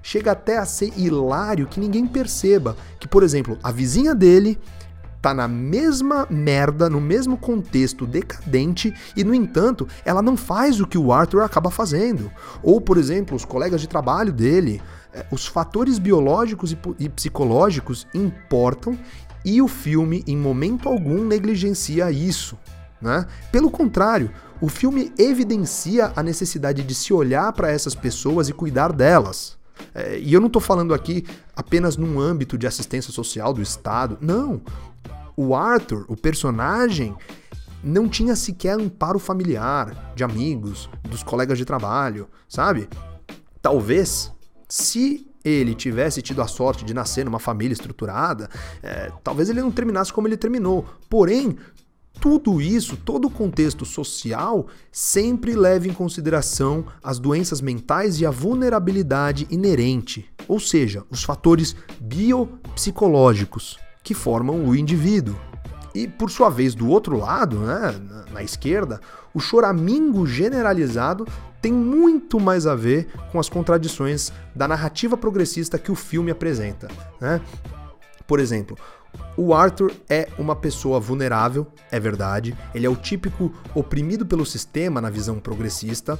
Chega 0.00 0.30
até 0.30 0.58
a 0.58 0.64
ser 0.64 0.92
hilário 0.96 1.66
que 1.66 1.80
ninguém 1.80 2.06
perceba 2.06 2.76
que, 3.00 3.08
por 3.08 3.24
exemplo, 3.24 3.58
a 3.64 3.72
vizinha 3.72 4.14
dele 4.14 4.60
tá 5.24 5.32
na 5.32 5.48
mesma 5.48 6.26
merda, 6.28 6.90
no 6.90 7.00
mesmo 7.00 7.38
contexto 7.38 8.06
decadente 8.06 8.92
e, 9.16 9.24
no 9.24 9.34
entanto, 9.34 9.88
ela 10.04 10.20
não 10.20 10.36
faz 10.36 10.82
o 10.82 10.86
que 10.86 10.98
o 10.98 11.14
Arthur 11.14 11.40
acaba 11.40 11.70
fazendo. 11.70 12.30
Ou, 12.62 12.78
por 12.78 12.98
exemplo, 12.98 13.34
os 13.34 13.42
colegas 13.42 13.80
de 13.80 13.88
trabalho 13.88 14.30
dele. 14.30 14.82
É, 15.14 15.24
os 15.30 15.46
fatores 15.46 15.98
biológicos 15.98 16.76
e 16.98 17.08
psicológicos 17.08 18.06
importam 18.12 18.98
e 19.42 19.62
o 19.62 19.68
filme, 19.68 20.22
em 20.26 20.36
momento 20.36 20.90
algum, 20.90 21.24
negligencia 21.24 22.10
isso. 22.10 22.58
Né? 23.00 23.26
Pelo 23.50 23.70
contrário, 23.70 24.30
o 24.60 24.68
filme 24.68 25.10
evidencia 25.16 26.12
a 26.14 26.22
necessidade 26.22 26.82
de 26.82 26.94
se 26.94 27.14
olhar 27.14 27.50
para 27.54 27.70
essas 27.70 27.94
pessoas 27.94 28.50
e 28.50 28.52
cuidar 28.52 28.92
delas. 28.92 29.56
É, 29.94 30.18
e 30.18 30.34
eu 30.34 30.40
não 30.40 30.48
estou 30.48 30.60
falando 30.60 30.92
aqui 30.92 31.24
apenas 31.56 31.96
num 31.96 32.20
âmbito 32.20 32.58
de 32.58 32.66
assistência 32.66 33.10
social 33.10 33.54
do 33.54 33.62
Estado. 33.62 34.18
Não 34.20 34.60
o 35.36 35.54
Arthur, 35.54 36.04
o 36.08 36.16
personagem, 36.16 37.14
não 37.82 38.08
tinha 38.08 38.34
sequer 38.34 38.78
amparo 38.78 39.18
familiar, 39.18 40.12
de 40.14 40.24
amigos, 40.24 40.88
dos 41.02 41.22
colegas 41.22 41.58
de 41.58 41.64
trabalho, 41.64 42.28
sabe? 42.48 42.88
Talvez, 43.60 44.32
se 44.68 45.30
ele 45.44 45.74
tivesse 45.74 46.22
tido 46.22 46.40
a 46.40 46.46
sorte 46.46 46.84
de 46.84 46.94
nascer 46.94 47.24
numa 47.24 47.38
família 47.38 47.74
estruturada, 47.74 48.48
é, 48.82 49.12
talvez 49.22 49.50
ele 49.50 49.60
não 49.60 49.70
terminasse 49.70 50.10
como 50.10 50.26
ele 50.26 50.38
terminou. 50.38 50.86
Porém, 51.10 51.58
tudo 52.18 52.62
isso, 52.62 52.96
todo 52.96 53.26
o 53.26 53.30
contexto 53.30 53.84
social, 53.84 54.66
sempre 54.90 55.54
leva 55.54 55.86
em 55.86 55.92
consideração 55.92 56.86
as 57.02 57.18
doenças 57.18 57.60
mentais 57.60 58.18
e 58.20 58.24
a 58.24 58.30
vulnerabilidade 58.30 59.46
inerente, 59.50 60.26
ou 60.48 60.58
seja, 60.58 61.04
os 61.10 61.22
fatores 61.22 61.76
biopsicológicos 62.00 63.83
que 64.04 64.14
formam 64.14 64.64
o 64.64 64.76
indivíduo. 64.76 65.34
E 65.94 66.06
por 66.06 66.30
sua 66.30 66.50
vez, 66.50 66.74
do 66.74 66.88
outro 66.88 67.16
lado, 67.18 67.58
né, 67.60 67.94
na 68.32 68.42
esquerda, 68.42 69.00
o 69.32 69.40
choramingo 69.40 70.26
generalizado 70.26 71.26
tem 71.62 71.72
muito 71.72 72.38
mais 72.38 72.66
a 72.66 72.74
ver 72.74 73.08
com 73.32 73.40
as 73.40 73.48
contradições 73.48 74.32
da 74.54 74.68
narrativa 74.68 75.16
progressista 75.16 75.78
que 75.78 75.90
o 75.90 75.94
filme 75.94 76.30
apresenta. 76.30 76.88
Né? 77.20 77.40
Por 78.26 78.38
exemplo, 78.38 78.76
O 79.36 79.52
Arthur 79.52 79.92
é 80.08 80.28
uma 80.38 80.54
pessoa 80.54 81.00
vulnerável, 81.00 81.66
é 81.90 81.98
verdade. 81.98 82.56
Ele 82.74 82.86
é 82.86 82.90
o 82.90 82.96
típico 82.96 83.52
oprimido 83.74 84.24
pelo 84.24 84.46
sistema 84.46 85.00
na 85.00 85.10
visão 85.10 85.38
progressista. 85.38 86.18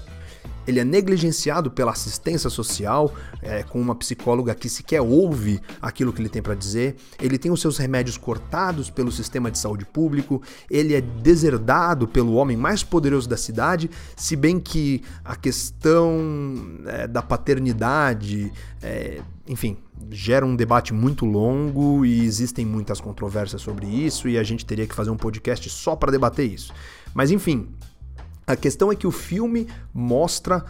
Ele 0.67 0.81
é 0.81 0.85
negligenciado 0.85 1.71
pela 1.71 1.93
assistência 1.93 2.49
social, 2.49 3.15
é, 3.43 3.63
com 3.63 3.81
uma 3.81 3.95
psicóloga 3.95 4.55
que 4.55 4.69
sequer 4.69 5.01
ouve 5.01 5.61
aquilo 5.81 6.13
que 6.13 6.23
ele 6.23 6.29
tem 6.29 6.43
para 6.43 6.55
dizer. 6.55 6.97
Ele 7.21 7.37
tem 7.37 7.51
os 7.51 7.61
seus 7.61 7.77
remédios 7.77 8.17
cortados 8.17 8.89
pelo 8.89 9.13
sistema 9.13 9.51
de 9.51 9.59
saúde 9.59 9.85
público. 9.85 10.43
Ele 10.71 10.95
é 10.95 11.01
deserdado 11.01 12.09
pelo 12.09 12.35
homem 12.35 12.57
mais 12.57 12.83
poderoso 12.83 13.29
da 13.29 13.37
cidade, 13.37 13.91
se 14.17 14.37
bem 14.37 14.59
que 14.59 15.03
a 15.25 15.37
questão 15.37 16.81
é, 16.87 17.07
da 17.07 17.21
paternidade, 17.21 18.51
é, 18.83 19.21
enfim, 19.47 19.77
gera 20.11 20.45
um 20.47 20.57
debate 20.57 20.93
muito 20.95 21.25
longo 21.25 22.05
e 22.05 22.25
existem 22.25 22.65
muitas 22.65 23.01
controvérsias 23.01 23.61
sobre 23.61 23.87
isso 23.87 24.29
e 24.29 24.39
a 24.39 24.43
gente 24.43 24.65
teria 24.65 24.87
que 24.87 24.95
fazer 24.95 25.11
um 25.11 25.17
podcast 25.17 25.69
só 25.69 25.95
para 25.95 26.11
debater 26.11 26.51
isso. 26.51 26.73
Mas 27.13 27.31
enfim, 27.31 27.69
a 28.47 28.57
questão 28.57 28.93
é 28.93 28.97
que 28.97 29.07
o 29.07 29.11
filme 29.11 29.69
mostra 29.93 30.65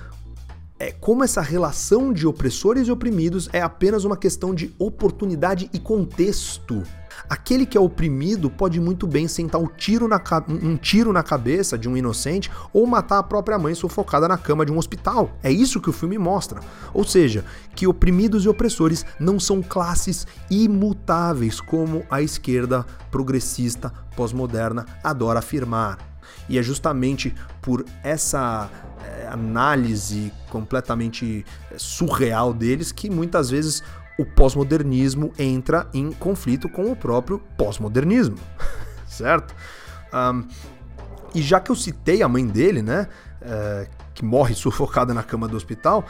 é, 0.79 0.91
como 0.93 1.23
essa 1.25 1.41
relação 1.41 2.13
de 2.13 2.27
opressores 2.27 2.89
e 2.89 2.93
oprimidos 2.93 3.49
é 3.53 3.61
apenas 3.61 4.05
uma 4.05 4.17
questão 4.17 4.55
de 4.55 4.75
oportunidade 4.79 5.71
e 5.73 5.79
contexto. 5.79 6.83
Aquele 7.29 7.65
que 7.65 7.79
é 7.79 7.81
oprimido 7.81 8.51
pode 8.51 8.81
muito 8.81 9.07
bem 9.07 9.27
sentar 9.27 9.61
um 9.61 9.67
tiro, 9.67 10.07
na, 10.07 10.21
um 10.49 10.77
tiro 10.77 11.13
na 11.13 11.23
cabeça 11.23 11.79
de 11.79 11.89
um 11.89 11.97
inocente 11.97 12.51
ou 12.73 12.87
matar 12.87 13.19
a 13.19 13.23
própria 13.23 13.59
mãe 13.59 13.75
sufocada 13.75 14.29
na 14.29 14.37
cama 14.37 14.67
de 14.67 14.73
um 14.73 14.79
hospital. 14.79 15.31
É 15.43 15.51
isso 15.51 15.81
que 15.81 15.89
o 15.89 15.93
filme 15.93 16.19
mostra. 16.19 16.61
Ou 16.93 17.05
seja, 17.05 17.45
que 17.75 17.87
oprimidos 17.87 18.45
e 18.45 18.49
opressores 18.49 19.07
não 19.19 19.41
são 19.41 19.63
classes 19.63 20.27
imutáveis 20.51 21.61
como 21.61 22.05
a 22.11 22.21
esquerda 22.21 22.85
progressista 23.11 23.93
pós-moderna 24.17 24.85
adora 25.03 25.39
afirmar. 25.39 26.14
E 26.49 26.59
é 26.59 26.63
justamente 26.63 27.35
por 27.61 27.85
essa 28.03 28.71
é, 29.05 29.29
análise 29.29 30.33
completamente 30.51 31.45
eh, 31.71 31.75
surreal 31.77 32.53
deles 32.53 32.93
que 32.93 33.11
muitas 33.11 33.51
vezes 33.51 33.83
o 34.19 34.25
pós-modernismo 34.25 35.33
entra 35.39 35.89
em 35.93 36.13
conflito 36.13 36.69
com 36.69 36.91
o 36.91 36.97
próprio 36.97 37.41
pós-modernismo, 37.57 38.37
certo? 39.09 39.55
Um, 40.13 40.47
e 41.35 41.43
já 41.43 41.59
que 41.59 41.71
eu 41.71 41.75
citei 41.75 42.23
a 42.23 42.29
mãe 42.29 42.47
dele, 42.47 42.81
né, 42.81 43.09
é, 43.43 43.89
que 44.15 44.25
morre 44.25 44.55
sufocada 44.57 45.13
na 45.13 45.23
cama 45.23 45.49
do 45.49 45.57
hospital, 45.57 46.05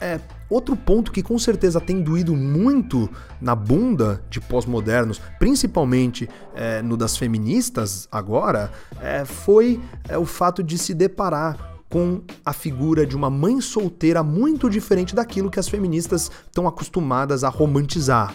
é, 0.00 0.20
outro 0.48 0.76
ponto 0.76 1.12
que 1.12 1.22
com 1.22 1.38
certeza 1.38 1.80
tem 1.80 2.02
doído 2.02 2.34
muito 2.34 3.08
na 3.40 3.54
bunda 3.54 4.22
de 4.28 4.40
pós-modernos, 4.40 5.20
principalmente 5.38 6.28
é, 6.54 6.82
no 6.82 6.96
das 6.96 7.16
feministas 7.16 8.08
agora, 8.10 8.70
é, 9.00 9.24
foi 9.24 9.80
é, 10.08 10.18
o 10.18 10.24
fato 10.24 10.62
de 10.62 10.78
se 10.78 10.94
deparar 10.94 11.74
com 11.88 12.22
a 12.44 12.52
figura 12.52 13.06
de 13.06 13.14
uma 13.14 13.30
mãe 13.30 13.60
solteira 13.60 14.22
muito 14.22 14.68
diferente 14.68 15.14
daquilo 15.14 15.50
que 15.50 15.60
as 15.60 15.68
feministas 15.68 16.30
estão 16.46 16.66
acostumadas 16.66 17.44
a 17.44 17.48
romantizar. 17.48 18.34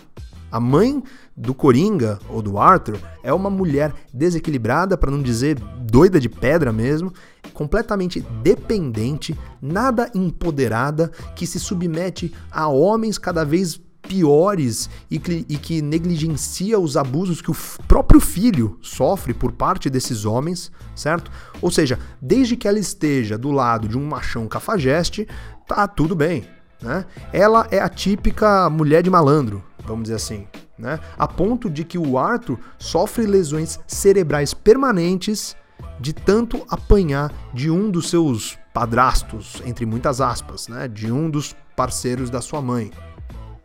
A 0.52 0.60
mãe 0.60 1.04
do 1.36 1.54
Coringa 1.54 2.18
ou 2.28 2.42
do 2.42 2.58
Arthur 2.58 2.98
é 3.22 3.32
uma 3.32 3.50
mulher 3.50 3.94
desequilibrada, 4.14 4.98
para 4.98 5.12
não 5.12 5.22
dizer 5.22 5.60
doida 5.82 6.20
de 6.20 6.28
pedra 6.28 6.74
mesmo, 6.74 7.14
completamente 7.60 8.22
dependente, 8.42 9.38
nada 9.62 10.10
empoderada, 10.16 11.12
que 11.36 11.46
se 11.46 11.60
submete 11.60 12.34
a 12.50 12.70
homens 12.70 13.18
cada 13.18 13.44
vez 13.44 13.82
piores 14.02 14.90
e 15.12 15.20
que, 15.20 15.46
e 15.50 15.58
que 15.58 15.82
negligencia 15.82 16.80
os 16.80 16.96
abusos 16.96 17.42
que 17.42 17.52
o 17.52 17.56
próprio 17.86 18.22
filho 18.22 18.80
sofre 18.82 19.34
por 19.34 19.52
parte 19.52 19.90
desses 19.90 20.24
homens, 20.24 20.72
certo? 20.96 21.30
Ou 21.62 21.70
seja, 21.70 22.00
desde 22.22 22.56
que 22.56 22.66
ela 22.66 22.80
esteja 22.80 23.38
do 23.38 23.52
lado 23.52 23.90
de 23.90 23.98
um 23.98 24.08
machão 24.08 24.48
cafajeste, 24.48 25.28
tá 25.68 25.86
tudo 25.86 26.16
bem, 26.16 26.46
né? 26.82 27.06
Ela 27.34 27.68
é 27.72 27.80
a 27.80 27.90
típica 27.90 28.70
mulher 28.70 29.04
de 29.04 29.10
malandro, 29.10 29.62
vamos 29.86 30.04
dizer 30.04 30.16
assim, 30.16 30.48
né? 30.78 30.98
A 31.18 31.28
ponto 31.28 31.70
de 31.70 31.84
que 31.84 31.98
o 31.98 32.18
Arthur 32.18 32.58
sofre 32.78 33.26
lesões 33.26 33.82
cerebrais 33.86 34.54
permanentes 34.54 35.58
de 36.00 36.14
tanto 36.14 36.66
apanhar 36.70 37.32
de 37.54 37.70
um 37.70 37.90
dos 37.90 38.10
seus 38.10 38.58
padrastos, 38.74 39.62
entre 39.66 39.86
muitas 39.86 40.22
aspas, 40.22 40.68
né? 40.68 40.88
De 40.88 41.12
um 41.12 41.30
dos 41.30 41.56
parceiros 41.76 42.30
da 42.30 42.42
sua 42.42 42.62
mãe 42.62 42.92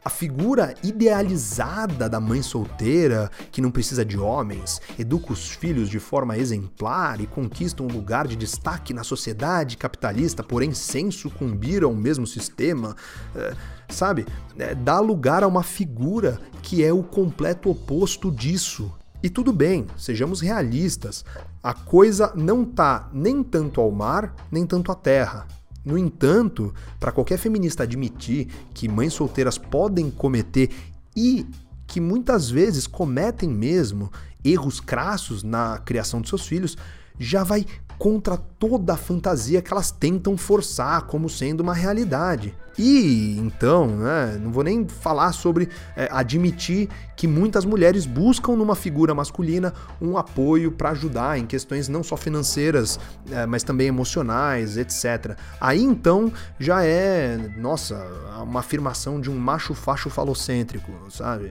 a 0.05 0.11
figura 0.11 0.75
idealizada 0.83 2.09
da 2.09 2.21
mãe 2.21 2.43
solteira 2.43 3.31
que 3.51 3.63
não 3.63 3.71
precisa 3.71 4.05
de 4.05 4.19
homens, 4.19 4.81
educa 4.99 5.33
os 5.33 5.49
filhos 5.49 5.89
de 5.89 5.99
forma 5.99 6.37
exemplar 6.37 7.21
e 7.23 7.27
conquista 7.27 7.83
um 7.83 7.87
lugar 7.87 8.29
de 8.29 8.37
destaque 8.37 8.93
na 8.93 9.03
sociedade 9.03 9.79
capitalista, 9.79 10.43
porém 10.43 10.75
sem 10.75 11.11
sucumbir 11.11 11.83
ao 11.83 11.95
mesmo 11.95 12.27
sistema, 12.27 12.95
é, 13.35 13.55
sabe? 13.89 14.27
É, 14.59 14.75
dá 14.75 15.01
lugar 15.01 15.43
a 15.43 15.49
uma 15.49 15.63
figura 15.63 16.39
que 16.61 16.85
é 16.85 16.93
o 16.93 17.03
completo 17.03 17.71
oposto 17.71 18.31
disso. 18.31 18.93
E 19.25 19.31
tudo 19.31 19.55
bem, 19.55 19.87
sejamos 19.97 20.43
realistas, 20.43 21.25
a 21.63 21.73
coisa 21.73 22.35
não 22.37 22.63
tá 22.63 23.09
nem 23.11 23.43
tanto 23.43 23.81
ao 23.81 23.91
mar, 23.91 24.37
nem 24.53 24.67
tanto 24.67 24.93
à 24.93 24.95
terra. 24.95 25.49
No 25.83 25.97
entanto, 25.97 26.75
para 27.01 27.11
qualquer 27.11 27.39
feminista 27.39 27.85
admitir 27.85 28.49
que 28.75 28.87
mães 28.87 29.15
solteiras 29.15 29.57
podem 29.57 30.11
cometer 30.11 30.69
e 31.17 31.47
que 31.87 32.03
muitas 32.03 32.51
vezes 32.51 32.87
cometem 32.87 33.49
mesmo 33.49 34.13
erros 34.45 34.79
crassos 34.79 35.43
na 35.43 35.79
criação 35.79 36.21
de 36.21 36.29
seus 36.29 36.47
filhos, 36.47 36.77
já 37.19 37.45
vai 37.45 37.65
contra 37.99 38.37
toda 38.37 38.95
a 38.95 38.97
fantasia 38.97 39.63
que 39.63 39.73
elas 39.73 39.91
tentam 39.91 40.37
forçar 40.37 41.03
como 41.03 41.29
sendo 41.29 41.61
uma 41.61 41.75
realidade. 41.75 42.55
E 42.77 43.37
então, 43.39 43.87
né, 43.87 44.37
não 44.43 44.51
vou 44.51 44.65
nem 44.65 44.87
falar 44.89 45.31
sobre 45.33 45.69
é, 45.97 46.09
admitir 46.11 46.89
que 47.17 47.29
muitas 47.29 47.65
mulheres 47.65 48.05
buscam 48.05 48.57
numa 48.57 48.75
figura 48.75 49.15
masculina 49.15 49.73
um 50.01 50.19
apoio 50.19 50.73
para 50.73 50.91
ajudar 50.91 51.39
em 51.39 51.47
questões 51.47 51.89
não 51.89 52.03
só 52.03 52.17
financeiras, 52.17 52.99
é, 53.31 53.47
mas 53.47 53.63
também 53.63 53.87
emocionais, 53.87 54.77
etc. 54.77 55.37
Aí 55.61 55.81
então 55.81 56.33
já 56.59 56.85
é, 56.85 57.39
nossa, 57.57 57.95
uma 58.43 58.59
afirmação 58.59 59.21
de 59.21 59.31
um 59.31 59.39
macho 59.39 59.73
facho 59.73 60.11
falocêntrico, 60.11 60.91
sabe? 61.11 61.51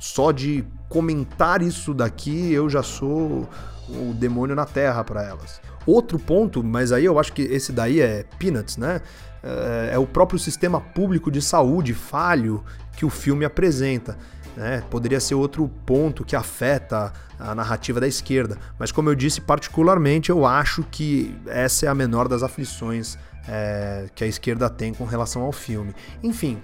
Só 0.00 0.32
de 0.32 0.64
comentar 0.88 1.62
isso 1.62 1.94
daqui 1.94 2.52
eu 2.52 2.68
já 2.68 2.82
sou 2.82 3.48
o 3.88 4.12
demônio 4.14 4.54
na 4.54 4.64
terra 4.64 5.02
para 5.04 5.22
elas. 5.22 5.60
Outro 5.86 6.18
ponto, 6.18 6.62
mas 6.64 6.92
aí 6.92 7.04
eu 7.04 7.18
acho 7.18 7.32
que 7.32 7.42
esse 7.42 7.72
daí 7.72 8.00
é 8.00 8.24
peanuts, 8.38 8.76
né? 8.76 9.00
É, 9.42 9.90
é 9.94 9.98
o 9.98 10.06
próprio 10.06 10.38
sistema 10.38 10.80
público 10.80 11.30
de 11.30 11.40
saúde 11.40 11.94
falho 11.94 12.64
que 12.96 13.04
o 13.04 13.10
filme 13.10 13.44
apresenta. 13.44 14.18
Né? 14.56 14.82
Poderia 14.90 15.20
ser 15.20 15.34
outro 15.34 15.68
ponto 15.84 16.24
que 16.24 16.34
afeta 16.34 17.12
a 17.38 17.54
narrativa 17.54 18.00
da 18.00 18.08
esquerda. 18.08 18.58
Mas, 18.78 18.90
como 18.90 19.10
eu 19.10 19.14
disse, 19.14 19.40
particularmente, 19.40 20.30
eu 20.30 20.46
acho 20.46 20.82
que 20.90 21.36
essa 21.46 21.86
é 21.86 21.88
a 21.88 21.94
menor 21.94 22.26
das 22.26 22.42
aflições 22.42 23.18
é, 23.46 24.06
que 24.14 24.24
a 24.24 24.26
esquerda 24.26 24.68
tem 24.70 24.94
com 24.94 25.04
relação 25.04 25.42
ao 25.42 25.52
filme. 25.52 25.94
Enfim, 26.22 26.58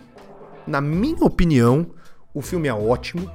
na 0.67 0.81
minha 0.81 1.25
opinião, 1.25 1.87
o 2.33 2.41
filme 2.41 2.67
é 2.67 2.75
ótimo. 2.75 3.31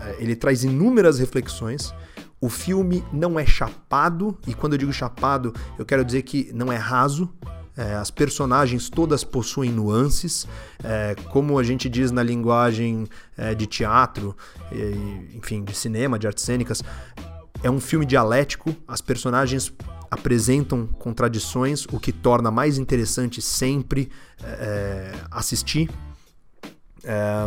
É, 0.00 0.16
ele 0.18 0.34
traz 0.34 0.64
inúmeras 0.64 1.18
reflexões. 1.18 1.94
O 2.42 2.48
filme 2.48 3.04
não 3.12 3.38
é 3.38 3.46
chapado, 3.46 4.36
e 4.48 4.52
quando 4.52 4.72
eu 4.72 4.78
digo 4.78 4.92
chapado, 4.92 5.54
eu 5.78 5.86
quero 5.86 6.04
dizer 6.04 6.22
que 6.22 6.50
não 6.52 6.72
é 6.72 6.76
raso. 6.76 7.32
É, 7.76 7.94
as 7.94 8.10
personagens 8.10 8.90
todas 8.90 9.22
possuem 9.22 9.70
nuances, 9.70 10.48
é, 10.82 11.14
como 11.30 11.56
a 11.56 11.62
gente 11.62 11.88
diz 11.88 12.10
na 12.10 12.20
linguagem 12.20 13.06
é, 13.38 13.54
de 13.54 13.64
teatro, 13.64 14.36
e, 14.72 15.36
enfim, 15.38 15.62
de 15.62 15.72
cinema, 15.72 16.18
de 16.18 16.26
artes 16.26 16.42
cênicas. 16.42 16.82
É 17.62 17.70
um 17.70 17.78
filme 17.78 18.04
dialético, 18.04 18.74
as 18.88 19.00
personagens 19.00 19.72
apresentam 20.10 20.88
contradições, 20.88 21.86
o 21.92 22.00
que 22.00 22.10
torna 22.10 22.50
mais 22.50 22.76
interessante 22.76 23.40
sempre 23.40 24.10
é, 24.42 25.12
assistir. 25.30 25.88
É, 27.04 27.46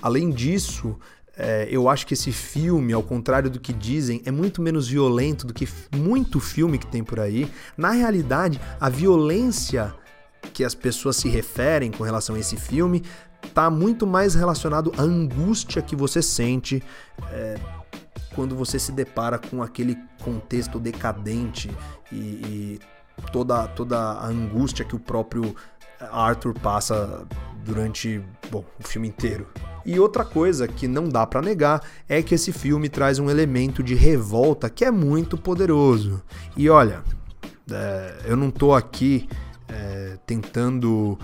além 0.00 0.30
disso, 0.30 0.96
é, 1.36 1.66
eu 1.70 1.88
acho 1.88 2.06
que 2.06 2.14
esse 2.14 2.30
filme, 2.30 2.92
ao 2.92 3.02
contrário 3.02 3.48
do 3.48 3.58
que 3.58 3.72
dizem, 3.72 4.20
é 4.24 4.30
muito 4.30 4.60
menos 4.60 4.88
violento 4.88 5.46
do 5.46 5.54
que 5.54 5.66
muito 5.94 6.38
filme 6.40 6.78
que 6.78 6.86
tem 6.86 7.02
por 7.02 7.18
aí. 7.20 7.50
Na 7.76 7.90
realidade, 7.90 8.60
a 8.78 8.88
violência 8.88 9.94
que 10.52 10.64
as 10.64 10.74
pessoas 10.74 11.16
se 11.16 11.28
referem 11.28 11.90
com 11.90 12.04
relação 12.04 12.36
a 12.36 12.38
esse 12.38 12.56
filme 12.56 13.02
está 13.42 13.70
muito 13.70 14.06
mais 14.06 14.34
relacionado 14.34 14.92
à 14.96 15.02
angústia 15.02 15.80
que 15.82 15.96
você 15.96 16.20
sente 16.22 16.82
é, 17.30 17.58
quando 18.34 18.54
você 18.54 18.78
se 18.78 18.92
depara 18.92 19.38
com 19.38 19.62
aquele 19.62 19.96
contexto 20.22 20.78
decadente 20.78 21.70
e, 22.10 22.16
e 22.16 22.80
toda, 23.32 23.66
toda 23.68 23.98
a 23.98 24.26
angústia 24.26 24.84
que 24.84 24.94
o 24.94 24.98
próprio 24.98 25.54
Arthur 26.10 26.54
passa 26.54 27.26
durante 27.64 28.22
bom, 28.50 28.64
o 28.78 28.86
filme 28.86 29.08
inteiro. 29.08 29.46
E 29.84 29.98
outra 29.98 30.24
coisa 30.24 30.68
que 30.68 30.86
não 30.86 31.08
dá 31.08 31.26
para 31.26 31.42
negar 31.42 31.82
é 32.08 32.22
que 32.22 32.34
esse 32.34 32.52
filme 32.52 32.88
traz 32.88 33.18
um 33.18 33.28
elemento 33.28 33.82
de 33.82 33.94
revolta 33.94 34.70
que 34.70 34.84
é 34.84 34.90
muito 34.90 35.36
poderoso. 35.36 36.22
E 36.56 36.68
olha, 36.68 37.02
é, 37.70 38.22
eu 38.26 38.36
não 38.36 38.50
tô 38.50 38.74
aqui 38.74 39.28
é, 39.68 40.18
tentando 40.26 41.18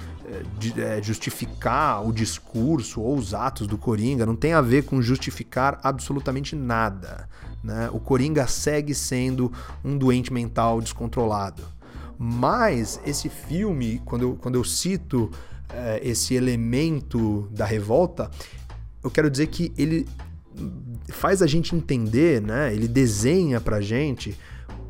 é, 0.77 1.03
justificar 1.03 2.07
o 2.07 2.13
discurso 2.13 3.01
ou 3.01 3.17
os 3.17 3.35
atos 3.35 3.67
do 3.67 3.79
Coringa, 3.79 4.27
não 4.27 4.37
tem 4.37 4.53
a 4.53 4.61
ver 4.61 4.85
com 4.85 5.01
justificar 5.01 5.79
absolutamente 5.83 6.55
nada. 6.55 7.29
Né? 7.63 7.89
O 7.93 7.99
Coringa 7.99 8.47
segue 8.47 8.95
sendo 8.95 9.53
um 9.85 9.97
doente 9.97 10.33
mental 10.33 10.81
descontrolado. 10.81 11.63
Mas 12.19 13.01
esse 13.07 13.29
filme, 13.29 14.03
quando 14.05 14.23
eu, 14.23 14.39
quando 14.41 14.57
eu 14.57 14.65
cito 14.65 15.31
é, 15.73 16.01
esse 16.03 16.35
elemento 16.35 17.49
da 17.51 17.65
revolta, 17.65 18.31
eu 19.03 19.11
quero 19.11 19.31
dizer 19.31 19.47
que 19.49 19.73
ele 19.77 20.07
faz 21.09 21.43
a 21.43 21.47
gente 21.47 21.75
entender, 21.75 22.43
né? 22.43 22.73
ele 22.73 22.89
desenha 22.89 23.61
pra 23.61 23.81
gente 23.81 24.37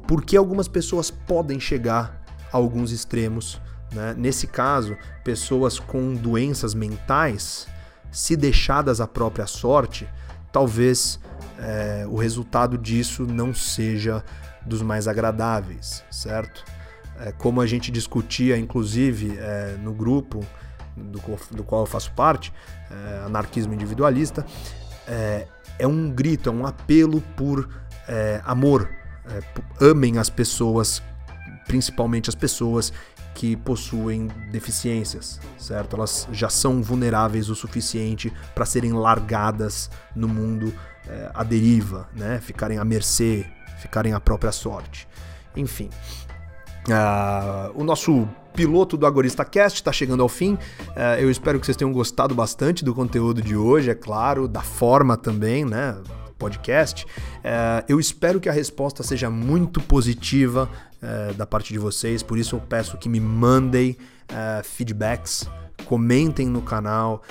por 0.06 0.24
que 0.24 0.36
algumas 0.36 0.66
pessoas 0.68 1.10
podem 1.10 1.60
chegar 1.60 2.24
a 2.52 2.56
alguns 2.56 2.90
extremos. 2.92 3.60
Né? 3.92 4.14
Nesse 4.16 4.46
caso, 4.46 4.96
pessoas 5.22 5.78
com 5.78 6.14
doenças 6.14 6.74
mentais, 6.74 7.66
se 8.10 8.36
deixadas 8.36 9.00
à 9.00 9.06
própria 9.06 9.46
sorte, 9.46 10.08
talvez 10.50 11.20
é, 11.58 12.06
o 12.08 12.16
resultado 12.16 12.78
disso 12.78 13.24
não 13.24 13.52
seja 13.52 14.24
dos 14.64 14.82
mais 14.82 15.06
agradáveis, 15.08 16.04
certo? 16.10 16.64
É, 17.20 17.32
como 17.32 17.60
a 17.60 17.66
gente 17.66 17.90
discutia, 17.90 18.56
inclusive, 18.56 19.36
é, 19.36 19.76
no 19.82 19.92
grupo 19.92 20.44
do, 20.98 21.20
do, 21.52 21.64
qual 21.64 21.82
eu 21.82 21.86
faço 21.86 22.12
parte, 22.12 22.52
é, 22.90 23.24
anarquismo 23.24 23.72
individualista, 23.72 24.44
é, 25.06 25.46
é, 25.78 25.86
um 25.86 26.10
grito, 26.10 26.48
é 26.48 26.52
um 26.52 26.66
apelo 26.66 27.20
por 27.36 27.68
é, 28.06 28.40
amor. 28.44 28.90
amem 29.80 30.18
as 30.18 30.30
pessoas, 30.30 31.02
principalmente 31.66 32.28
as 32.28 32.34
pessoas 32.34 32.92
que 33.34 33.54
possuem 33.56 34.26
deficiências, 34.50 35.40
certo? 35.56 35.94
Elas 35.94 36.26
já 36.32 36.48
são 36.48 36.82
vulneráveis 36.82 37.48
o 37.48 37.54
suficiente 37.54 38.32
para 38.52 38.66
serem 38.66 38.92
largadas 38.92 39.88
no 40.12 40.26
mundo 40.26 40.74
é, 41.06 41.30
à 41.32 41.44
deriva, 41.44 42.08
né? 42.14 42.40
Ficarem 42.40 42.78
à 42.78 42.84
mercê, 42.84 43.46
ficarem 43.78 44.12
à 44.12 44.18
própria 44.18 44.50
sorte. 44.50 45.06
Enfim, 45.56 45.88
uh, 46.92 47.72
o 47.74 47.84
nosso 47.84 48.28
piloto 48.54 48.96
do 48.96 49.06
Agorista 49.06 49.44
Cast 49.44 49.78
está 49.78 49.92
chegando 49.92 50.22
ao 50.22 50.28
fim. 50.28 50.54
Uh, 50.54 51.20
eu 51.20 51.30
espero 51.30 51.60
que 51.60 51.66
vocês 51.66 51.76
tenham 51.76 51.92
gostado 51.92 52.34
bastante 52.34 52.84
do 52.84 52.94
conteúdo 52.94 53.40
de 53.40 53.56
hoje, 53.56 53.90
é 53.90 53.94
claro, 53.94 54.48
da 54.48 54.62
forma 54.62 55.16
também, 55.16 55.64
né? 55.64 55.96
Podcast. 56.38 57.04
Uh, 57.04 57.84
eu 57.88 57.98
espero 57.98 58.40
que 58.40 58.48
a 58.48 58.52
resposta 58.52 59.02
seja 59.02 59.28
muito 59.30 59.80
positiva 59.80 60.68
da 61.36 61.46
parte 61.46 61.72
de 61.72 61.78
vocês, 61.78 62.24
por 62.24 62.36
isso 62.36 62.56
eu 62.56 62.60
peço 62.60 62.98
que 62.98 63.08
me 63.08 63.20
mandem 63.20 63.96
feedbacks, 64.64 65.48
comentem 65.84 66.48
no 66.48 66.60
canal, 66.60 67.22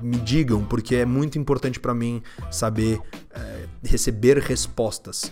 me 0.00 0.16
digam, 0.16 0.64
porque 0.64 0.96
é 0.96 1.04
muito 1.04 1.38
importante 1.38 1.78
para 1.78 1.92
mim 1.92 2.22
saber 2.50 2.98
receber 3.84 4.38
respostas 4.38 5.30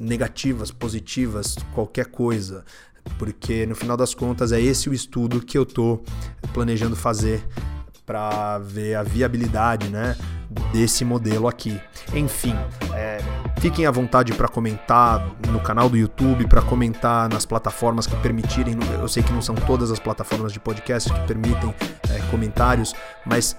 negativas, 0.00 0.70
positivas, 0.70 1.56
qualquer 1.74 2.06
coisa. 2.06 2.64
Porque 3.18 3.64
no 3.66 3.74
final 3.74 3.96
das 3.96 4.14
contas 4.14 4.52
é 4.52 4.60
esse 4.60 4.88
o 4.88 4.94
estudo 4.94 5.40
que 5.40 5.56
eu 5.56 5.64
tô 5.64 6.00
planejando 6.52 6.94
fazer 6.94 7.46
para 8.10 8.58
ver 8.58 8.96
a 8.96 9.04
viabilidade, 9.04 9.88
né, 9.88 10.16
desse 10.72 11.04
modelo 11.04 11.46
aqui. 11.46 11.80
Enfim, 12.12 12.56
é, 12.92 13.20
fiquem 13.60 13.86
à 13.86 13.90
vontade 13.92 14.32
para 14.32 14.48
comentar 14.48 15.24
no 15.46 15.60
canal 15.60 15.88
do 15.88 15.96
YouTube, 15.96 16.44
para 16.48 16.60
comentar 16.60 17.28
nas 17.28 17.46
plataformas 17.46 18.08
que 18.08 18.16
permitirem. 18.16 18.76
Eu 19.00 19.06
sei 19.06 19.22
que 19.22 19.32
não 19.32 19.40
são 19.40 19.54
todas 19.54 19.92
as 19.92 20.00
plataformas 20.00 20.52
de 20.52 20.58
podcast 20.58 21.12
que 21.12 21.20
permitem 21.20 21.72
é, 22.08 22.18
comentários, 22.32 22.96
mas 23.24 23.56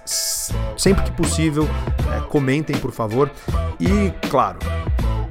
sempre 0.76 1.04
que 1.04 1.12
possível, 1.12 1.66
é, 2.14 2.20
comentem, 2.28 2.76
por 2.76 2.92
favor. 2.92 3.30
E, 3.80 4.12
claro, 4.28 4.58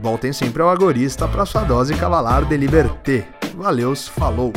voltem 0.02 0.34
sempre 0.34 0.64
ao 0.64 0.70
Agorista 0.72 1.28
para 1.28 1.46
sua 1.46 1.62
dose 1.64 1.94
cavalar 1.94 2.44
de 2.46 2.58
liberté. 2.58 3.28
Valeus, 3.56 4.08
falou! 4.08 4.52